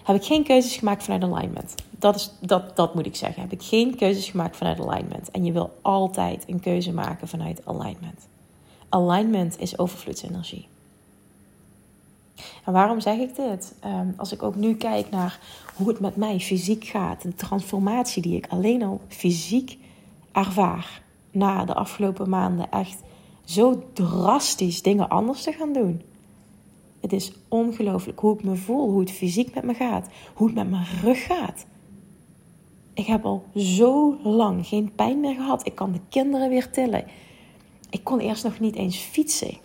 Heb 0.03 0.15
ik 0.15 0.23
geen 0.23 0.43
keuzes 0.43 0.75
gemaakt 0.75 1.03
vanuit 1.03 1.23
alignment. 1.23 1.75
Dat, 1.99 2.15
is, 2.15 2.31
dat, 2.39 2.75
dat 2.75 2.95
moet 2.95 3.05
ik 3.05 3.15
zeggen. 3.15 3.41
Heb 3.41 3.51
ik 3.51 3.63
geen 3.63 3.95
keuzes 3.95 4.29
gemaakt 4.29 4.57
vanuit 4.57 4.79
alignment. 4.79 5.31
En 5.31 5.45
je 5.45 5.51
wil 5.51 5.77
altijd 5.81 6.43
een 6.47 6.59
keuze 6.59 6.93
maken 6.93 7.27
vanuit 7.27 7.65
alignment. 7.65 8.27
Alignment 8.91 9.59
is 9.59 9.77
overvloedsenergie. 9.77 10.67
En 12.65 12.73
waarom 12.73 12.99
zeg 12.99 13.17
ik 13.17 13.35
dit? 13.35 13.73
Ehm, 13.79 14.07
als 14.17 14.31
ik 14.31 14.43
ook 14.43 14.55
nu 14.55 14.75
kijk 14.75 15.09
naar 15.09 15.39
hoe 15.75 15.87
het 15.87 15.99
met 15.99 16.15
mij 16.15 16.39
fysiek 16.39 16.85
gaat, 16.85 17.21
de 17.21 17.35
transformatie 17.35 18.21
die 18.21 18.35
ik 18.35 18.47
alleen 18.49 18.83
al 18.83 19.01
fysiek 19.07 19.77
ervaar 20.31 21.01
na 21.31 21.65
de 21.65 21.73
afgelopen 21.73 22.29
maanden, 22.29 22.71
echt 22.71 23.01
zo 23.45 23.83
drastisch 23.93 24.81
dingen 24.81 25.09
anders 25.09 25.43
te 25.43 25.51
gaan 25.51 25.73
doen. 25.73 26.01
Het 26.99 27.13
is 27.13 27.31
ongelooflijk 27.47 28.19
hoe 28.19 28.33
ik 28.33 28.43
me 28.43 28.55
voel, 28.55 28.89
hoe 28.89 28.99
het 28.99 29.11
fysiek 29.11 29.53
met 29.53 29.63
me 29.63 29.73
gaat, 29.73 30.07
hoe 30.33 30.47
het 30.47 30.55
met 30.55 30.69
mijn 30.69 30.85
rug 31.01 31.23
gaat. 31.23 31.65
Ik 32.93 33.05
heb 33.05 33.25
al 33.25 33.43
zo 33.55 34.17
lang 34.23 34.67
geen 34.67 34.91
pijn 34.95 35.19
meer 35.19 35.35
gehad. 35.35 35.65
Ik 35.65 35.75
kan 35.75 35.91
de 35.91 35.99
kinderen 36.09 36.49
weer 36.49 36.71
tillen. 36.71 37.05
Ik 37.91 38.03
kon 38.03 38.19
eerst 38.19 38.43
nog 38.43 38.59
niet 38.59 38.75
eens 38.75 38.97
fietsen. 38.97 39.57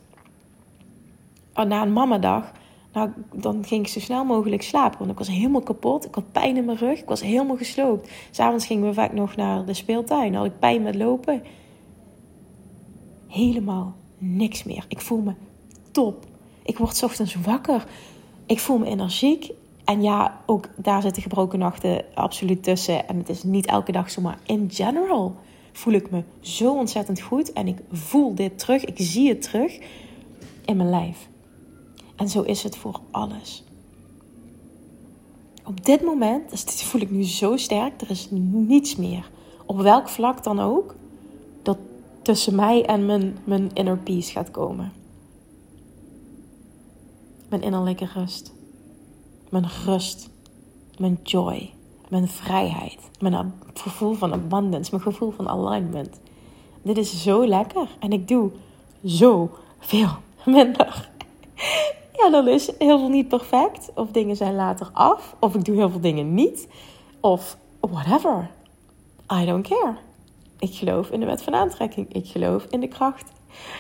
Oh, 1.55 1.65
na 1.65 1.83
een 1.83 1.93
mamadag, 1.93 2.53
nou, 2.97 3.11
dan 3.33 3.65
ging 3.65 3.85
ik 3.85 3.93
zo 3.93 4.01
snel 4.01 4.25
mogelijk 4.25 4.63
slapen. 4.63 4.99
Want 4.99 5.11
ik 5.11 5.19
was 5.19 5.29
helemaal 5.29 5.61
kapot. 5.61 6.07
Ik 6.07 6.15
had 6.15 6.33
pijn 6.33 6.57
in 6.57 6.65
mijn 6.65 6.79
rug. 6.79 6.99
Ik 6.99 7.09
was 7.09 7.21
helemaal 7.21 7.57
gesloopt. 7.57 8.11
S'avonds 8.31 8.67
gingen 8.67 8.89
we 8.89 8.95
vaak 8.95 9.13
nog 9.13 9.37
naar 9.37 9.65
de 9.65 9.75
speeltuin. 9.75 10.33
Dan 10.33 10.43
had 10.43 10.51
ik 10.51 10.59
pijn 10.59 10.83
met 10.83 10.95
lopen. 10.95 11.43
Helemaal 13.27 13.95
niks 14.19 14.65
meer. 14.65 14.85
Ik 14.89 15.01
voel 15.01 15.21
me 15.21 15.33
top. 15.91 16.25
Ik 16.63 16.79
word 16.79 17.03
ochtends 17.03 17.35
wakker. 17.35 17.87
Ik 18.47 18.61
voel 18.61 18.79
me 18.79 18.87
energiek. 18.87 19.51
En 19.85 20.03
ja, 20.03 20.41
ook 20.47 20.69
daar 20.77 21.03
zitten 21.03 21.23
gebroken 21.23 21.59
nachten 21.59 22.05
absoluut 22.15 22.63
tussen. 22.63 23.09
En 23.09 23.19
het 23.19 23.29
is 23.29 23.43
niet 23.43 23.67
elke 23.67 23.93
dag 23.93 24.11
zo, 24.11 24.21
maar 24.21 24.39
in 24.47 24.71
general 24.73 25.37
voel 25.77 25.93
ik 25.93 26.11
me 26.11 26.23
zo 26.41 26.75
ontzettend 26.75 27.21
goed. 27.21 27.53
En 27.53 27.67
ik 27.67 27.79
voel 27.93 28.35
dit 28.35 28.59
terug. 28.59 28.85
Ik 28.85 28.97
zie 28.99 29.29
het 29.29 29.43
terug 29.43 29.79
in 30.65 30.77
mijn 30.77 30.91
lijf. 30.91 31.29
En 32.17 32.29
zo 32.29 32.43
is 32.43 32.63
het 32.63 32.77
voor 32.77 33.01
alles. 33.11 33.65
Op 35.65 35.85
dit 35.85 36.03
moment, 36.03 36.51
dus 36.51 36.83
voel 36.83 37.01
ik 37.01 37.11
nu 37.11 37.25
zo 37.25 37.57
sterk, 37.57 38.01
er 38.01 38.11
is 38.11 38.29
niets 38.31 38.97
meer. 38.97 39.31
Op 39.67 39.81
welk 39.81 40.09
vlak 40.09 40.45
dan 40.45 40.61
ook, 40.61 40.95
dat 41.63 41.79
tussen 42.23 42.55
mij 42.55 42.85
en 42.85 43.07
mijn, 43.07 43.37
mijn 43.45 43.71
inner 43.75 43.99
peace 43.99 44.33
gaat 44.33 44.51
komen. 44.51 44.93
Mijn 47.49 47.63
innerlijke 47.63 48.09
rust. 48.15 48.53
Mijn 49.51 49.69
rust. 49.85 50.31
Mijn 50.99 51.19
joy. 51.23 51.76
Mijn 52.09 52.29
vrijheid. 52.29 53.11
Mijn 53.21 53.55
gevoel 53.75 54.15
van 54.15 54.33
abundance. 54.33 54.91
Mijn 54.91 55.03
gevoel 55.03 55.31
van 55.31 55.49
alignment. 55.49 56.21
Dit 56.83 56.99
is 56.99 57.23
zo 57.23 57.47
lekker. 57.47 57.89
En 57.99 58.13
ik 58.13 58.29
doe 58.29 58.51
zo 59.05 59.51
veel 59.79 60.09
minder. 60.45 61.11
Ja, 62.13 62.31
dan 62.31 62.49
is 62.49 62.71
heel 62.79 62.99
veel 62.99 63.09
niet 63.09 63.29
perfect. 63.29 63.91
Of 63.95 64.11
dingen 64.11 64.37
zijn 64.37 64.55
later 64.55 64.91
af. 64.93 65.37
Of 65.39 65.55
ik 65.55 65.65
doe 65.65 65.77
heel 65.77 65.91
veel 65.91 66.01
dingen 66.01 66.35
niet. 66.35 66.69
Of 67.21 67.57
whatever. 67.81 68.51
I 69.33 69.45
don't 69.45 69.69
care. 69.69 69.97
Ik 70.59 70.75
geloof 70.75 71.11
in 71.11 71.21
de 71.21 71.27
wet 71.27 71.43
van 71.43 71.55
aantrekking. 71.55 72.13
Ik 72.13 72.27
geloof 72.27 72.67
in 72.71 72.81
de 72.81 72.89
kracht 72.89 73.33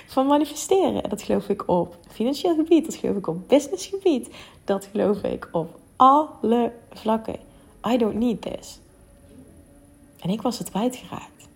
van 0.06 0.26
manifesteren. 0.26 1.08
Dat 1.08 1.22
geloof 1.22 1.48
ik 1.48 1.68
op 1.68 1.96
financieel 2.08 2.54
gebied. 2.54 2.84
Dat 2.84 2.94
geloof 2.94 3.16
ik 3.16 3.26
op 3.26 3.48
businessgebied. 3.48 4.30
Dat 4.64 4.88
geloof 4.92 5.22
ik 5.22 5.48
op 5.52 5.78
alle 5.96 6.72
vlakken. 6.92 7.45
I 7.92 7.96
don't 7.96 8.14
need 8.14 8.42
this. 8.42 8.80
En 10.20 10.30
ik 10.30 10.42
was 10.42 10.58
het 10.58 10.70
kwijtgeraakt. 10.70 11.48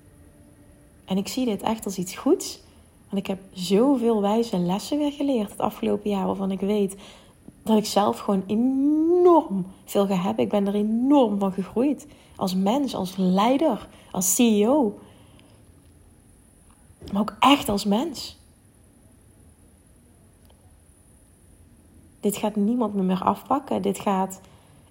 En 1.05 1.17
ik 1.17 1.29
zie 1.29 1.45
dit 1.45 1.63
echt 1.63 1.85
als 1.85 1.99
iets 1.99 2.17
goeds. 2.17 2.61
Want 3.09 3.23
ik 3.23 3.27
heb 3.27 3.41
zoveel 3.53 4.21
wijze 4.21 4.59
lessen 4.59 4.99
weer 4.99 5.13
geleerd 5.13 5.51
het 5.51 5.61
afgelopen 5.61 6.11
jaar. 6.11 6.27
Waarvan 6.27 6.51
ik 6.51 6.61
weet 6.61 6.97
dat 7.63 7.79
ik 7.79 7.87
zelf 7.87 8.19
gewoon 8.19 8.45
enorm 8.47 9.67
veel 9.85 10.07
ga 10.07 10.15
hebben. 10.15 10.45
Ik 10.45 10.51
ben 10.51 10.67
er 10.67 10.75
enorm 10.75 11.39
van 11.39 11.53
gegroeid. 11.53 12.07
Als 12.37 12.55
mens, 12.55 12.95
als 12.95 13.17
leider, 13.17 13.89
als 14.11 14.35
CEO. 14.35 14.99
Maar 17.13 17.21
ook 17.21 17.37
echt 17.41 17.69
als 17.69 17.85
mens. 17.85 18.39
Dit 22.21 22.37
gaat 22.37 22.57
niemand 22.57 22.95
me 22.95 23.03
meer 23.03 23.23
afpakken. 23.23 23.83
Dit 23.83 23.99
gaat 23.99 24.41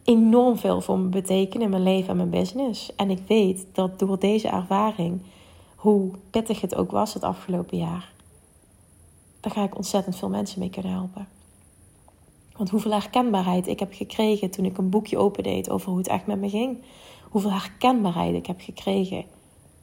enorm 0.10 0.58
veel 0.58 0.82
voor 0.82 1.00
me 1.00 1.08
betekenen 1.08 1.64
in 1.66 1.70
mijn 1.70 1.84
leven 1.84 2.10
en 2.10 2.16
mijn 2.16 2.30
business. 2.30 2.96
En 2.96 3.10
ik 3.10 3.20
weet 3.28 3.66
dat 3.72 4.00
door 4.00 4.20
deze 4.20 4.48
ervaring, 4.48 5.22
hoe 5.76 6.12
pittig 6.30 6.62
het 6.62 6.76
ook 6.76 6.92
was 6.92 7.14
het 7.14 7.24
afgelopen 7.24 7.78
jaar, 7.78 8.12
daar 9.40 9.52
ga 9.52 9.64
ik 9.64 9.76
ontzettend 9.76 10.16
veel 10.16 10.30
mensen 10.30 10.60
mee 10.60 10.70
kunnen 10.70 10.92
helpen. 10.92 11.28
Want 12.56 12.70
hoeveel 12.70 12.92
herkenbaarheid 12.92 13.68
ik 13.68 13.80
heb 13.80 13.94
gekregen 13.94 14.50
toen 14.50 14.66
ik 14.66 14.78
een 14.78 14.90
boekje 14.90 15.18
opendeed 15.18 15.70
over 15.70 15.90
hoe 15.90 15.98
het 15.98 16.08
echt 16.08 16.26
met 16.26 16.40
me 16.40 16.50
ging. 16.50 16.78
Hoeveel 17.30 17.52
herkenbaarheid 17.52 18.36
ik 18.36 18.46
heb 18.46 18.62
gekregen 18.62 19.26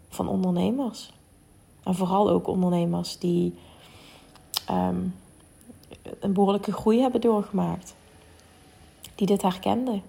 van 0.09 0.28
ondernemers. 0.28 1.12
En 1.83 1.95
vooral 1.95 2.30
ook 2.30 2.47
ondernemers 2.47 3.18
die 3.18 3.54
ehm, 4.66 5.00
een 6.21 6.33
behoorlijke 6.33 6.73
groei 6.73 7.00
hebben 7.00 7.21
doorgemaakt. 7.21 7.95
Die 9.14 9.26
dit 9.26 9.42
herkenden. 9.42 10.02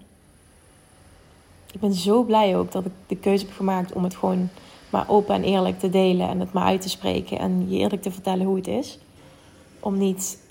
Ik 1.74 1.80
ben 1.80 1.94
zo 1.94 2.24
blij 2.24 2.58
ook 2.58 2.72
dat 2.72 2.86
ik 2.86 2.92
de 3.08 3.16
keuze 3.16 3.46
heb 3.46 3.56
gemaakt 3.56 3.94
om 3.94 4.04
het 4.04 4.16
gewoon 4.16 4.50
maar 4.90 5.10
open 5.10 5.36
en 5.36 5.44
eerlijk 5.44 5.80
te 5.80 5.90
delen 5.90 6.30
en 6.30 6.40
het 6.40 6.54
maar 6.54 6.64
uit 6.64 6.82
te 6.82 6.90
spreken 6.90 7.40
en 7.40 7.70
je 7.70 7.78
eerlijk 7.78 8.02
te 8.02 8.12
vertellen 8.12 8.46
hoe 8.46 8.56
het 8.56 8.68
is. 8.68 9.00
Om 9.80 9.98
niet 9.98 10.46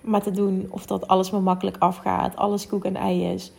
maar 0.00 0.22
te 0.22 0.30
doen 0.30 0.66
of 0.70 0.86
dat 0.86 1.08
alles 1.08 1.30
me 1.30 1.40
makkelijk 1.40 1.76
afgaat, 1.78 2.36
alles 2.36 2.66
koek 2.66 2.84
en 2.84 2.96
ei 2.96 3.24
is. 3.32 3.52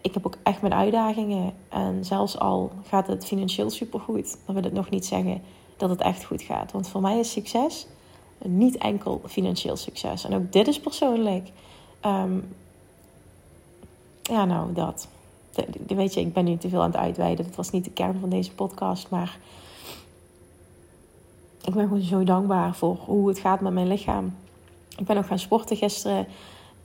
Ik 0.00 0.14
heb 0.14 0.26
ook 0.26 0.36
echt 0.42 0.60
mijn 0.60 0.74
uitdagingen. 0.74 1.52
En 1.68 2.04
zelfs 2.04 2.38
al 2.38 2.72
gaat 2.86 3.06
het 3.06 3.26
financieel 3.26 3.70
supergoed, 3.70 4.38
dan 4.46 4.54
wil 4.54 4.64
het 4.64 4.72
nog 4.72 4.90
niet 4.90 5.06
zeggen 5.06 5.42
dat 5.76 5.90
het 5.90 6.00
echt 6.00 6.24
goed 6.24 6.42
gaat. 6.42 6.72
Want 6.72 6.88
voor 6.88 7.00
mij 7.00 7.18
is 7.18 7.32
succes 7.32 7.86
niet 8.44 8.78
enkel 8.78 9.20
financieel 9.26 9.76
succes. 9.76 10.24
En 10.24 10.34
ook 10.34 10.52
dit 10.52 10.68
is 10.68 10.80
persoonlijk. 10.80 11.48
Ehm, 12.00 12.38
ja, 14.30 14.44
nou, 14.44 14.72
dat. 14.72 15.08
Weet 15.86 16.14
je, 16.14 16.20
ik 16.20 16.32
ben 16.32 16.44
nu 16.44 16.56
te 16.56 16.68
veel 16.68 16.82
aan 16.82 16.90
het 16.90 17.00
uitweiden. 17.00 17.44
Dat 17.44 17.56
was 17.56 17.70
niet 17.70 17.84
de 17.84 17.90
kern 17.90 18.20
van 18.20 18.28
deze 18.28 18.52
podcast. 18.52 19.10
Maar 19.10 19.38
ik 21.64 21.74
ben 21.74 21.88
gewoon 21.88 22.02
zo 22.02 22.24
dankbaar 22.24 22.74
voor 22.74 22.96
hoe 23.04 23.28
het 23.28 23.38
gaat 23.38 23.60
met 23.60 23.72
mijn 23.72 23.88
lichaam. 23.88 24.36
Ik 24.96 25.06
ben 25.06 25.16
ook 25.16 25.26
gaan 25.26 25.38
sporten 25.38 25.76
gisteren. 25.76 26.26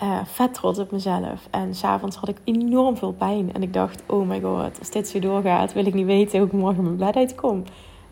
Uh, 0.03 0.19
vet 0.25 0.53
trots 0.53 0.79
op 0.79 0.91
mezelf. 0.91 1.47
En 1.49 1.75
s'avonds 1.75 2.15
had 2.15 2.29
ik 2.29 2.37
enorm 2.43 2.97
veel 2.97 3.13
pijn. 3.13 3.53
En 3.53 3.63
ik 3.63 3.73
dacht, 3.73 4.03
oh 4.05 4.27
my 4.27 4.41
god, 4.41 4.79
als 4.79 4.89
dit 4.89 5.07
zo 5.07 5.19
doorgaat, 5.19 5.73
wil 5.73 5.85
ik 5.85 5.93
niet 5.93 6.05
weten 6.05 6.39
hoe 6.39 6.47
ik 6.47 6.53
morgen 6.53 6.83
mijn 6.83 6.95
bed 6.95 7.15
uitkom. 7.15 7.63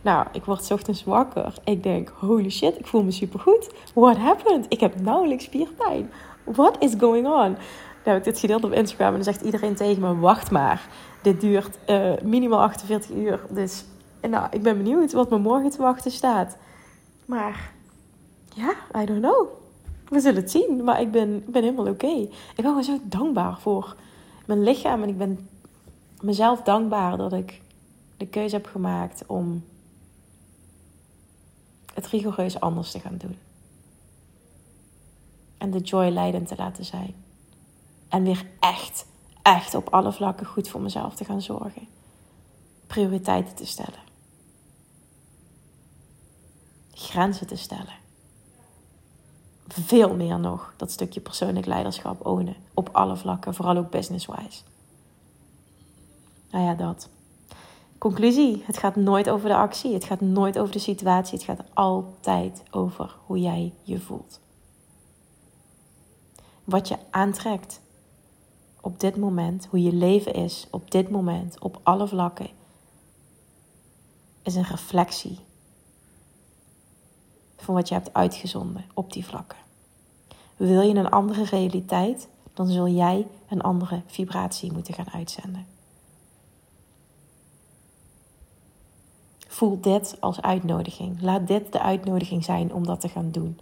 Nou, 0.01 0.27
ik 0.31 0.45
word 0.45 0.71
ochtends 0.71 1.03
wakker. 1.03 1.53
Ik 1.63 1.83
denk, 1.83 2.13
holy 2.19 2.49
shit, 2.49 2.79
ik 2.79 2.87
voel 2.87 3.03
me 3.03 3.11
supergoed. 3.11 3.69
What 3.93 4.17
happened? 4.17 4.65
Ik 4.69 4.79
heb 4.79 5.01
nauwelijks 5.01 5.43
spierpijn. 5.43 6.11
What 6.43 6.75
is 6.79 6.93
going 6.99 7.27
on? 7.27 7.57
Nou, 8.05 8.17
ik 8.17 8.23
dit 8.23 8.39
gedeeld 8.39 8.63
op 8.63 8.71
Instagram 8.71 9.07
en 9.07 9.13
dan 9.13 9.23
zegt 9.23 9.41
iedereen 9.41 9.75
tegen 9.75 10.01
me, 10.01 10.19
wacht 10.19 10.51
maar. 10.51 10.89
Dit 11.21 11.41
duurt 11.41 11.77
uh, 11.89 12.13
minimaal 12.23 12.61
48 12.61 13.11
uur. 13.11 13.39
Dus 13.49 13.85
nou, 14.21 14.47
ik 14.51 14.61
ben 14.61 14.77
benieuwd 14.77 15.11
wat 15.11 15.29
me 15.29 15.37
morgen 15.37 15.69
te 15.69 15.81
wachten 15.81 16.11
staat. 16.11 16.57
Maar 17.25 17.71
ja, 18.55 18.73
I 19.01 19.05
don't 19.05 19.19
know. 19.21 19.47
We 20.09 20.19
zullen 20.19 20.41
het 20.41 20.51
zien. 20.51 20.83
Maar 20.83 21.01
ik 21.01 21.11
ben, 21.11 21.43
ben 21.47 21.63
helemaal 21.63 21.87
oké. 21.87 22.07
Ik 22.07 22.55
ben 22.55 22.65
gewoon 22.65 22.83
zo 22.83 22.99
dankbaar 23.03 23.59
voor 23.59 23.95
mijn 24.45 24.63
lichaam. 24.63 25.03
En 25.03 25.09
ik 25.09 25.17
ben 25.17 25.49
mezelf 26.21 26.61
dankbaar 26.61 27.17
dat 27.17 27.33
ik 27.33 27.61
de 28.17 28.27
keuze 28.27 28.55
heb 28.55 28.65
gemaakt 28.65 29.23
om 29.27 29.63
het 31.93 32.07
rigoureus 32.07 32.59
anders 32.59 32.91
te 32.91 32.99
gaan 32.99 33.17
doen. 33.17 33.37
En 35.57 35.71
de 35.71 35.79
joy 35.79 36.09
leidend 36.09 36.47
te 36.47 36.55
laten 36.57 36.85
zijn. 36.85 37.22
En 38.13 38.23
weer 38.23 38.45
echt, 38.59 39.05
echt 39.41 39.75
op 39.75 39.89
alle 39.89 40.11
vlakken 40.11 40.45
goed 40.45 40.69
voor 40.69 40.81
mezelf 40.81 41.15
te 41.15 41.25
gaan 41.25 41.41
zorgen. 41.41 41.87
Prioriteiten 42.87 43.55
te 43.55 43.65
stellen. 43.65 43.99
Grenzen 46.91 47.47
te 47.47 47.55
stellen. 47.55 47.93
Veel 49.67 50.15
meer 50.15 50.39
nog 50.39 50.73
dat 50.77 50.91
stukje 50.91 51.21
persoonlijk 51.21 51.65
leiderschap 51.65 52.25
ownen. 52.25 52.55
Op 52.73 52.89
alle 52.91 53.15
vlakken, 53.15 53.53
vooral 53.53 53.77
ook 53.77 53.89
business-wise. 53.89 54.63
Nou 56.51 56.65
ja, 56.65 56.73
dat. 56.73 57.09
Conclusie: 57.97 58.63
het 58.65 58.77
gaat 58.77 58.95
nooit 58.95 59.29
over 59.29 59.49
de 59.49 59.55
actie, 59.55 59.93
het 59.93 60.03
gaat 60.03 60.21
nooit 60.21 60.59
over 60.59 60.73
de 60.73 60.79
situatie, 60.79 61.37
het 61.37 61.45
gaat 61.45 61.63
altijd 61.73 62.63
over 62.71 63.15
hoe 63.25 63.39
jij 63.39 63.73
je 63.83 63.99
voelt. 63.99 64.39
Wat 66.63 66.87
je 66.87 66.97
aantrekt 67.09 67.81
op 68.85 68.99
dit 68.99 69.17
moment, 69.17 69.65
hoe 69.65 69.81
je 69.81 69.93
leven 69.93 70.33
is 70.33 70.67
op 70.69 70.91
dit 70.91 71.09
moment, 71.09 71.59
op 71.59 71.79
alle 71.83 72.07
vlakken, 72.07 72.47
is 74.41 74.55
een 74.55 74.63
reflectie 74.63 75.39
van 77.57 77.75
wat 77.75 77.87
je 77.87 77.93
hebt 77.93 78.13
uitgezonden 78.13 78.85
op 78.93 79.13
die 79.13 79.25
vlakken. 79.25 79.57
Wil 80.55 80.81
je 80.81 80.95
een 80.95 81.09
andere 81.09 81.43
realiteit, 81.43 82.27
dan 82.53 82.67
zul 82.67 82.87
jij 82.87 83.27
een 83.49 83.61
andere 83.61 84.01
vibratie 84.05 84.71
moeten 84.71 84.93
gaan 84.93 85.11
uitzenden. 85.11 85.65
Voel 89.47 89.81
dit 89.81 90.17
als 90.19 90.41
uitnodiging. 90.41 91.21
Laat 91.21 91.47
dit 91.47 91.71
de 91.71 91.81
uitnodiging 91.81 92.43
zijn 92.43 92.73
om 92.73 92.85
dat 92.85 93.01
te 93.01 93.09
gaan 93.09 93.31
doen. 93.31 93.59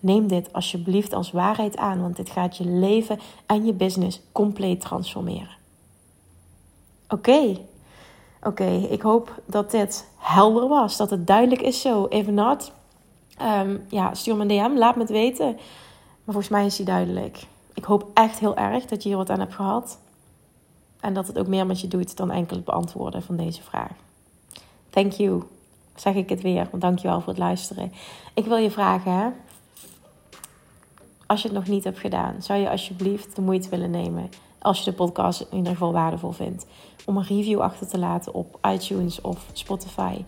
Neem 0.00 0.28
dit 0.28 0.52
alsjeblieft 0.52 1.12
als 1.12 1.30
waarheid 1.30 1.76
aan, 1.76 2.00
want 2.00 2.16
dit 2.16 2.30
gaat 2.30 2.56
je 2.56 2.64
leven 2.64 3.18
en 3.46 3.66
je 3.66 3.72
business 3.72 4.20
compleet 4.32 4.80
transformeren. 4.80 5.56
Oké, 7.08 7.56
oké. 8.42 8.70
ik 8.90 9.02
hoop 9.02 9.42
dat 9.46 9.70
dit 9.70 10.08
helder 10.16 10.68
was, 10.68 10.96
dat 10.96 11.10
het 11.10 11.26
duidelijk 11.26 11.60
is 11.60 11.80
zo. 11.80 12.06
Even 12.06 12.34
not, 12.34 12.72
um, 13.42 13.84
ja, 13.88 14.14
stuur 14.14 14.36
me 14.36 14.42
een 14.42 14.72
DM, 14.72 14.78
laat 14.78 14.94
me 14.94 15.00
het 15.00 15.10
weten. 15.10 15.54
Maar 16.24 16.34
volgens 16.34 16.48
mij 16.48 16.66
is 16.66 16.76
die 16.76 16.86
duidelijk. 16.86 17.46
Ik 17.74 17.84
hoop 17.84 18.06
echt 18.14 18.38
heel 18.38 18.56
erg 18.56 18.84
dat 18.84 19.02
je 19.02 19.08
hier 19.08 19.18
wat 19.18 19.30
aan 19.30 19.40
hebt 19.40 19.54
gehad. 19.54 19.98
En 21.00 21.14
dat 21.14 21.26
het 21.26 21.38
ook 21.38 21.46
meer 21.46 21.66
met 21.66 21.80
je 21.80 21.88
doet 21.88 22.16
dan 22.16 22.30
enkel 22.30 22.56
het 22.56 22.64
beantwoorden 22.64 23.22
van 23.22 23.36
deze 23.36 23.62
vraag. 23.62 23.90
Thank 24.90 25.12
you. 25.12 25.42
Zeg 25.94 26.14
ik 26.14 26.28
het 26.28 26.42
weer, 26.42 26.68
want 26.70 26.82
dankjewel 26.82 27.20
voor 27.20 27.28
het 27.28 27.38
luisteren. 27.38 27.92
Ik 28.34 28.44
wil 28.44 28.56
je 28.56 28.70
vragen, 28.70 29.12
hè? 29.12 29.28
Als 31.28 31.42
je 31.42 31.48
het 31.48 31.56
nog 31.56 31.66
niet 31.66 31.84
hebt 31.84 31.98
gedaan, 31.98 32.42
zou 32.42 32.58
je 32.58 32.70
alsjeblieft 32.70 33.36
de 33.36 33.42
moeite 33.42 33.68
willen 33.68 33.90
nemen, 33.90 34.28
als 34.58 34.78
je 34.78 34.90
de 34.90 34.96
podcast 34.96 35.40
in 35.40 35.56
ieder 35.56 35.72
geval 35.72 35.92
waardevol 35.92 36.32
vindt, 36.32 36.66
om 37.06 37.16
een 37.16 37.26
review 37.26 37.60
achter 37.60 37.88
te 37.88 37.98
laten 37.98 38.34
op 38.34 38.58
iTunes 38.72 39.20
of 39.20 39.46
Spotify. 39.52 40.24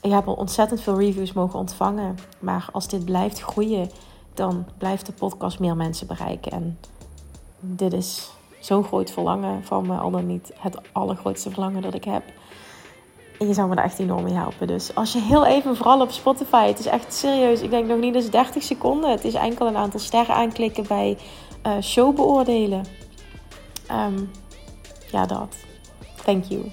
Ik 0.00 0.10
heb 0.10 0.26
al 0.26 0.34
ontzettend 0.34 0.80
veel 0.80 0.98
reviews 0.98 1.32
mogen 1.32 1.58
ontvangen, 1.58 2.16
maar 2.38 2.68
als 2.72 2.88
dit 2.88 3.04
blijft 3.04 3.40
groeien, 3.40 3.90
dan 4.34 4.66
blijft 4.78 5.06
de 5.06 5.12
podcast 5.12 5.58
meer 5.58 5.76
mensen 5.76 6.06
bereiken. 6.06 6.52
En 6.52 6.78
dit 7.60 7.92
is 7.92 8.30
zo'n 8.58 8.84
groot 8.84 9.10
verlangen 9.10 9.64
van 9.64 9.86
me, 9.86 9.96
al 9.96 10.10
dan 10.10 10.26
niet 10.26 10.52
het 10.58 10.92
allergrootste 10.92 11.50
verlangen 11.50 11.82
dat 11.82 11.94
ik 11.94 12.04
heb. 12.04 12.22
En 13.40 13.46
je 13.46 13.54
zou 13.54 13.68
me 13.68 13.74
daar 13.74 13.84
echt 13.84 13.98
enorm 13.98 14.22
mee 14.22 14.34
helpen. 14.34 14.66
Dus 14.66 14.94
als 14.94 15.12
je 15.12 15.20
heel 15.20 15.46
even, 15.46 15.76
vooral 15.76 16.00
op 16.00 16.10
Spotify, 16.10 16.66
het 16.66 16.78
is 16.78 16.86
echt 16.86 17.14
serieus, 17.14 17.60
ik 17.60 17.70
denk 17.70 17.86
nog 17.86 17.98
niet 17.98 18.14
eens 18.14 18.30
30 18.30 18.62
seconden. 18.62 19.10
Het 19.10 19.24
is 19.24 19.34
enkel 19.34 19.66
een 19.66 19.76
aantal 19.76 20.00
sterren 20.00 20.34
aanklikken 20.34 20.86
bij 20.86 21.18
uh, 21.66 21.72
show 21.82 22.14
beoordelen. 22.14 22.84
Um, 23.90 24.30
ja, 25.10 25.26
dat. 25.26 25.56
Thank 26.24 26.44
you. 26.44 26.70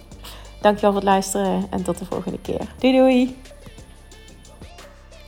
Dankjewel 0.62 0.92
voor 0.92 1.02
het 1.02 1.10
luisteren 1.10 1.68
en 1.70 1.84
tot 1.84 1.98
de 1.98 2.06
volgende 2.06 2.40
keer. 2.42 2.74
Doei 2.80 2.98
doei! 2.98 3.38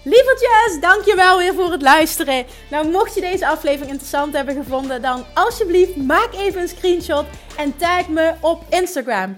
Lievertjes, 0.03 0.81
dankjewel 0.81 1.37
weer 1.37 1.53
voor 1.53 1.71
het 1.71 1.81
luisteren. 1.81 2.45
Nou, 2.69 2.91
mocht 2.91 3.15
je 3.15 3.21
deze 3.21 3.47
aflevering 3.47 3.91
interessant 3.91 4.33
hebben 4.33 4.55
gevonden, 4.55 5.01
dan 5.01 5.25
alsjeblieft 5.33 5.95
maak 5.95 6.29
even 6.33 6.61
een 6.61 6.67
screenshot 6.67 7.25
en 7.57 7.77
tag 7.77 8.07
me 8.07 8.33
op 8.39 8.63
Instagram. 8.69 9.37